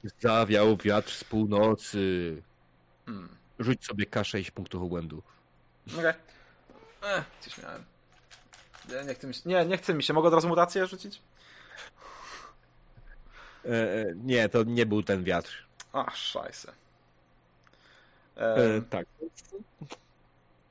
[0.20, 2.42] Zawiał wiatr z północy.
[3.06, 3.28] Hmm.
[3.58, 5.22] Rzuć sobie K6 punktów obłędu.
[5.92, 6.12] Okej.
[7.00, 7.22] Okay.
[7.40, 7.84] coś śmiałem.
[8.88, 10.12] Nie, nie, chcę mi się, nie, nie chcę mi się.
[10.12, 11.22] Mogę od razu mutację rzucić?
[13.64, 15.66] E, e, nie, to nie był ten wiatr.
[15.92, 16.72] Ach, szajse.
[18.36, 19.06] E, tak.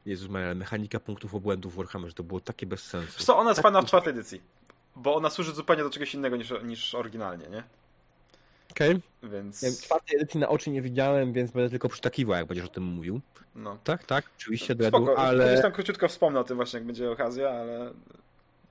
[0.06, 3.24] Jezus moja, mechanika punktów obłędów w Warhammer, to było takie bez sensu.
[3.24, 4.42] Co, ona jest fajna w czwartej edycji.
[4.96, 7.64] Bo ona służy zupełnie do czegoś innego niż, niż oryginalnie, nie?
[8.72, 8.90] Okej.
[8.90, 9.30] Okay.
[9.30, 9.62] Więc...
[9.62, 12.84] Ja czwartej edycji na oczy nie widziałem, więc będę tylko przytakiwał, jak będziesz o tym
[12.84, 13.22] mówił.
[13.56, 13.78] No.
[13.84, 15.18] Tak, tak, oczywiście, Spoko.
[15.18, 15.48] ale...
[15.48, 17.92] Gdzieś tam króciutko wspomnę o tym właśnie, jak będzie okazja, ale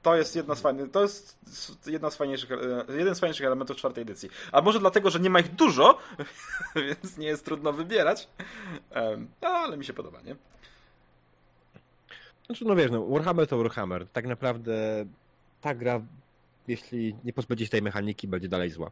[0.05, 1.39] to jest jedna z fajnych, to jest
[1.87, 4.31] jedna z fajniejszych, e, jeden z fajniejszych elementów czwartej edycji.
[4.53, 5.99] A może dlatego, że nie ma ich dużo,
[6.87, 8.29] więc nie jest trudno wybierać,
[9.43, 10.37] no, ale mi się podoba, nie?
[12.47, 14.07] Znaczy, no wiesz, no, Warhammer to Warhammer.
[14.09, 15.05] Tak naprawdę
[15.61, 16.01] ta gra,
[16.69, 18.91] jeśli nie pozbędzie się tej mechaniki, będzie dalej zła.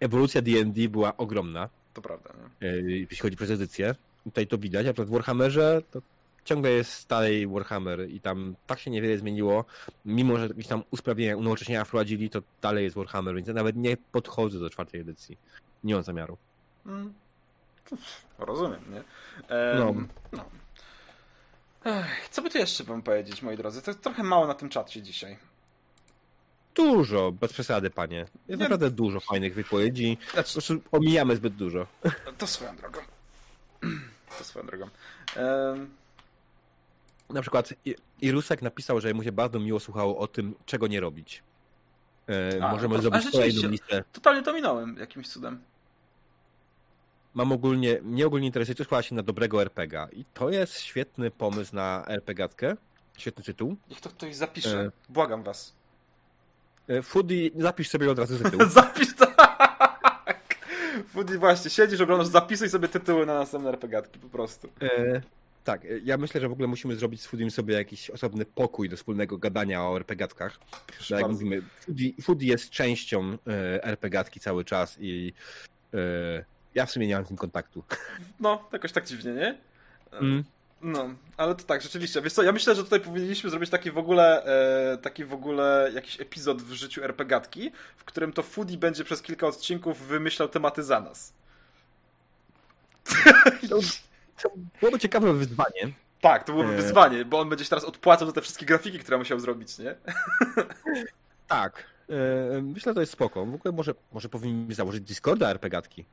[0.00, 1.68] Ewolucja D&D była ogromna.
[1.94, 2.30] To prawda.
[2.60, 2.68] Nie?
[2.68, 3.94] E, jeśli chodzi o edycję.
[4.24, 6.02] Tutaj to widać, a w Warhammerze to
[6.44, 9.64] ciągle jest stary Warhammer i tam tak się niewiele zmieniło.
[10.04, 13.96] Mimo, że jakieś tam usprawnienia, unowocześnienia wprowadzili, to dalej jest Warhammer, więc ja nawet nie
[13.96, 15.38] podchodzę do czwartej edycji.
[15.84, 16.36] Nie mam zamiaru.
[16.84, 17.14] Hmm.
[18.38, 19.02] Rozumiem, nie?
[19.56, 19.94] Ehm, no.
[20.32, 20.44] no.
[21.84, 23.82] Ech, co by tu jeszcze wam powiedzieć, moi drodzy?
[23.82, 25.38] To trochę mało na tym czacie dzisiaj.
[26.74, 28.18] Dużo, bez przesady, panie.
[28.18, 28.56] Jest nie.
[28.56, 30.18] naprawdę dużo fajnych wypowiedzi.
[30.32, 30.80] Znaczy...
[30.92, 31.86] Omijamy zbyt dużo.
[32.38, 33.00] To swoją drogą.
[34.38, 34.88] To swoją drogą.
[35.36, 35.99] Ehm
[37.32, 37.74] na przykład
[38.20, 41.42] Irusek napisał, że mu się bardzo miło słuchało o tym, czego nie robić.
[42.28, 44.04] E, a, możemy to, zrobić kolejną listę.
[44.12, 45.60] Totalnie to minąłem jakimś cudem.
[47.34, 50.08] Mam ogólnie, mnie ogólnie interesuje, co składa się na dobrego RPGa.
[50.12, 52.76] I to jest świetny pomysł na RPGatkę.
[53.18, 53.76] Świetny tytuł.
[53.90, 54.80] Niech to ktoś zapisze.
[54.80, 54.90] E...
[55.08, 55.74] Błagam was.
[56.88, 58.60] E, Foodie, zapisz sobie od razu tytuł.
[58.80, 60.58] zapisz tak!
[61.08, 64.68] Foodie, właśnie, siedzisz, oglądasz, zapisuj sobie tytuły na następne RPGatki, po prostu.
[64.82, 65.20] E...
[65.64, 68.88] Tak, e, ja myślę, że w ogóle musimy zrobić z Foodim sobie jakiś osobny pokój
[68.88, 70.58] do wspólnego gadania o RPGatkach.
[71.10, 71.62] No, jak mówimy,
[72.22, 75.32] Foodie, jest częścią e, RPGatki cały czas i
[75.94, 76.44] e,
[76.74, 77.84] ja w sumie nie mam z nim kontaktu.
[78.40, 79.58] No, jakoś tak dziwnie, nie?
[80.12, 80.44] Mm.
[80.82, 82.22] No, ale to tak, rzeczywiście.
[82.22, 84.44] Wiesz co, ja myślę, że tutaj powinniśmy zrobić taki w ogóle
[84.92, 89.22] e, taki w ogóle jakiś epizod w życiu RPGatki, w którym to Foodie będzie przez
[89.22, 91.32] kilka odcinków wymyślał tematy za nas.
[93.68, 93.80] To
[94.80, 95.92] byłoby ciekawe wyzwanie.
[96.20, 96.76] Tak, to byłoby e...
[96.76, 99.94] wyzwanie, bo on będzie się teraz odpłacał za te wszystkie grafiki, które musiał zrobić, nie?
[101.48, 101.84] tak.
[102.08, 103.46] E, myślę, że to jest spoko.
[103.46, 106.04] W ogóle może, może powinniśmy założyć Discorda RPGatki.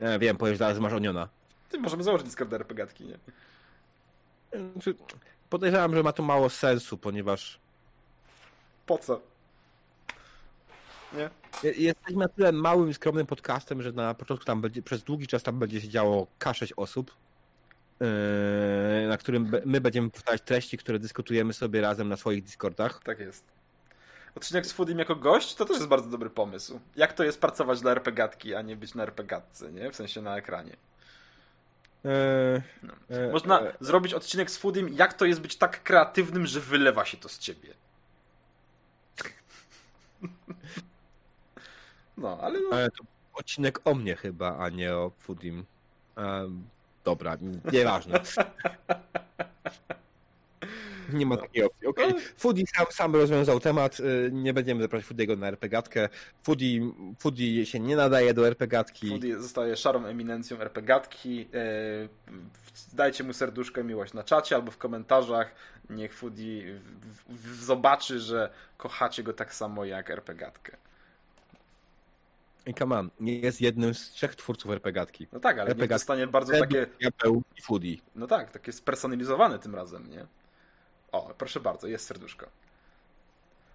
[0.00, 1.28] Ja wiem, powiesz zaraz masz Oniona.
[1.70, 3.18] Ty możemy założyć Discorda RPGatki, nie?
[4.72, 4.94] Znaczy,
[5.50, 7.58] podejrzewam, że ma to mało sensu, ponieważ...
[8.86, 9.20] Po co?
[11.12, 11.30] Nie?
[11.62, 15.58] Jesteśmy na tyle małym, skromnym podcastem, że na początku tam będzie, przez długi czas tam
[15.58, 17.14] będzie się działo K6 osób.
[18.00, 23.00] Yy, na którym my będziemy powtarzać treści, które dyskutujemy sobie razem na swoich Discordach.
[23.04, 23.44] Tak jest.
[24.34, 26.80] Odcinek z Foodim jako gość to też jest bardzo dobry pomysł.
[26.96, 29.90] Jak to jest pracować dla RPGatki, a nie być na RPGatce, nie?
[29.90, 30.76] W sensie na ekranie.
[32.04, 32.92] Eee, no.
[33.10, 37.16] eee, Można zrobić odcinek z Foodim, jak to jest być tak kreatywnym, że wylewa się
[37.16, 37.74] to z ciebie.
[42.16, 42.60] No, ale...
[42.60, 42.68] No.
[42.72, 45.64] ale to odcinek o mnie chyba, a nie o Foodim.
[46.16, 46.68] Um,
[47.06, 47.36] dobra,
[47.72, 48.20] nieważne.
[51.12, 51.86] Nie ma takiej opcji.
[51.86, 52.14] Okay.
[52.36, 54.00] Foodie sam, sam rozwiązał temat.
[54.00, 56.08] y, Nie będziemy zapraszać Foodiego na RPGatkę.
[56.42, 56.80] Foodie,
[57.18, 59.08] Foodie się nie nadaje do RPGatki.
[59.08, 61.48] Foodie zostaje szarą eminencją RPGatki.
[61.54, 62.08] E,
[62.92, 65.54] Dajcie mu serduszko i miłość na czacie albo w komentarzach.
[65.90, 66.80] Niech Foodie
[67.28, 70.76] w- w- zobaczy, że kochacie go tak samo jak RPGatkę.
[72.74, 75.26] Come on, nie jest jednym z trzech twórców RPGatki.
[75.32, 75.88] No tak, ale RPGatki.
[75.88, 77.96] dostanie bardzo takie, Diabeł i Foodie.
[78.14, 80.26] no tak, takie spersonalizowane tym razem, nie?
[81.12, 82.46] O, proszę bardzo, jest serduszko.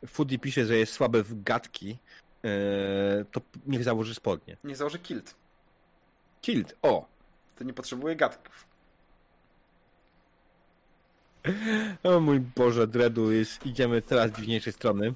[0.08, 1.98] Foodie pisze, że jest słaby w gadki,
[2.44, 2.50] e,
[3.32, 4.58] to niech założy spodnie.
[4.64, 5.36] Niech założy kilt.
[6.42, 7.08] Kilt, o!
[7.56, 8.66] To nie potrzebuje gadków.
[12.04, 15.14] O mój Boże, Dredu, jest, idziemy teraz dziwniejszej strony.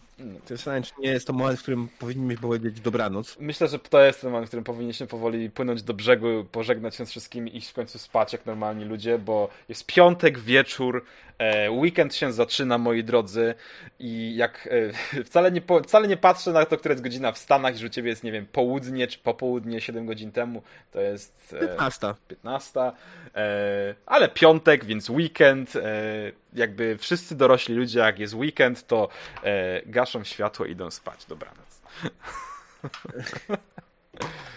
[0.50, 3.38] Się, czy nie jest to moment, w którym powinniśmy powiedzieć dobranoc.
[3.40, 7.06] Myślę, że to jest ten moment, w którym powinniśmy powoli płynąć do brzegu, pożegnać się
[7.06, 11.06] z wszystkimi i iść w końcu spać jak normalni ludzie, bo jest piątek, wieczór,
[11.38, 13.54] e, weekend się zaczyna, moi drodzy
[14.00, 14.70] i jak
[15.16, 17.90] e, wcale, nie, wcale nie patrzę na to, która jest godzina w Stanach, że u
[17.90, 20.62] Ciebie jest, nie wiem, południe czy popołudnie 7 godzin temu,
[20.92, 21.56] to jest...
[21.62, 22.14] E, 15.
[22.28, 22.80] 15,
[23.36, 25.74] e, ale piątek, więc weekend.
[26.16, 29.10] E, jakby wszyscy dorośli ludzie, jak jest weekend, to
[29.44, 31.26] e, gaszą światło i idą spać.
[31.26, 31.82] Dobranoc.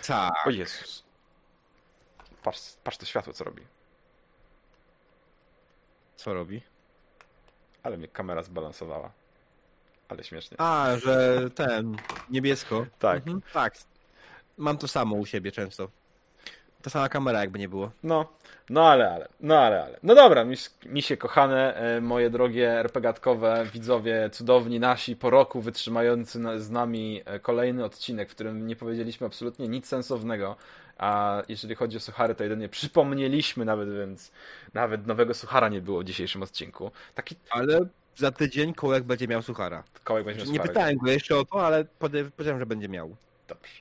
[0.06, 0.46] Tak.
[0.46, 1.04] O Jezus.
[2.42, 3.62] Patrz, patrz to światło, co robi.
[6.16, 6.62] Co robi?
[7.82, 9.12] Ale mnie kamera zbalansowała.
[10.08, 10.60] Ale śmiesznie.
[10.60, 11.96] A, że ten,
[12.30, 12.86] niebiesko.
[12.98, 13.16] Tak.
[13.16, 13.74] Mhm, tak.
[14.56, 15.88] Mam to samo u siebie często.
[16.82, 17.90] Ta sama kamera jakby nie było.
[18.02, 18.28] No,
[18.70, 19.98] no ale, ale, no ale, ale.
[20.02, 26.40] No dobra, mis, misie kochane, e, moje drogie RPGatkowe widzowie, cudowni nasi, po roku wytrzymający
[26.60, 30.56] z nami e, kolejny odcinek, w którym nie powiedzieliśmy absolutnie nic sensownego,
[30.98, 34.32] a jeżeli chodzi o suchary, to jedynie przypomnieliśmy nawet, więc
[34.74, 36.90] nawet nowego suchara nie było w dzisiejszym odcinku.
[37.14, 37.80] Taki Ale
[38.16, 39.84] za tydzień kołek będzie miał suchara.
[40.04, 40.68] kołek będzie Nie sucharek.
[40.72, 43.16] pytałem go jeszcze o to, ale powiedziałem, że będzie miał.
[43.48, 43.72] Dobrze.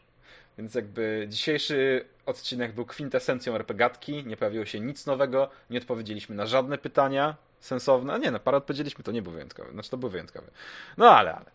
[0.58, 6.46] Więc jakby dzisiejszy odcinek był kwintesencją RPGatki, nie pojawiło się nic nowego, nie odpowiedzieliśmy na
[6.46, 8.14] żadne pytania sensowne.
[8.14, 9.72] A nie, na parę odpowiedzieliśmy, to nie był wyjątkowy.
[9.72, 10.52] Znaczy to był wyjątkowy.
[10.98, 11.46] No ale, ale.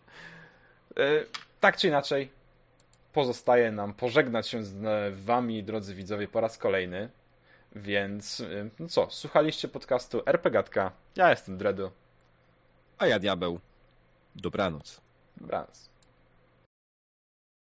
[0.97, 1.25] E,
[1.59, 2.31] tak czy inaczej,
[3.13, 7.09] pozostaje nam pożegnać się z e, wami, drodzy widzowie, po raz kolejny.
[7.75, 10.91] Więc, e, no co, słuchaliście podcastu RPGatka.
[11.15, 11.91] Ja jestem Dredu.
[12.97, 13.59] A ja diabeł.
[14.35, 15.01] Dobranoc.
[15.37, 15.92] Dobranoc.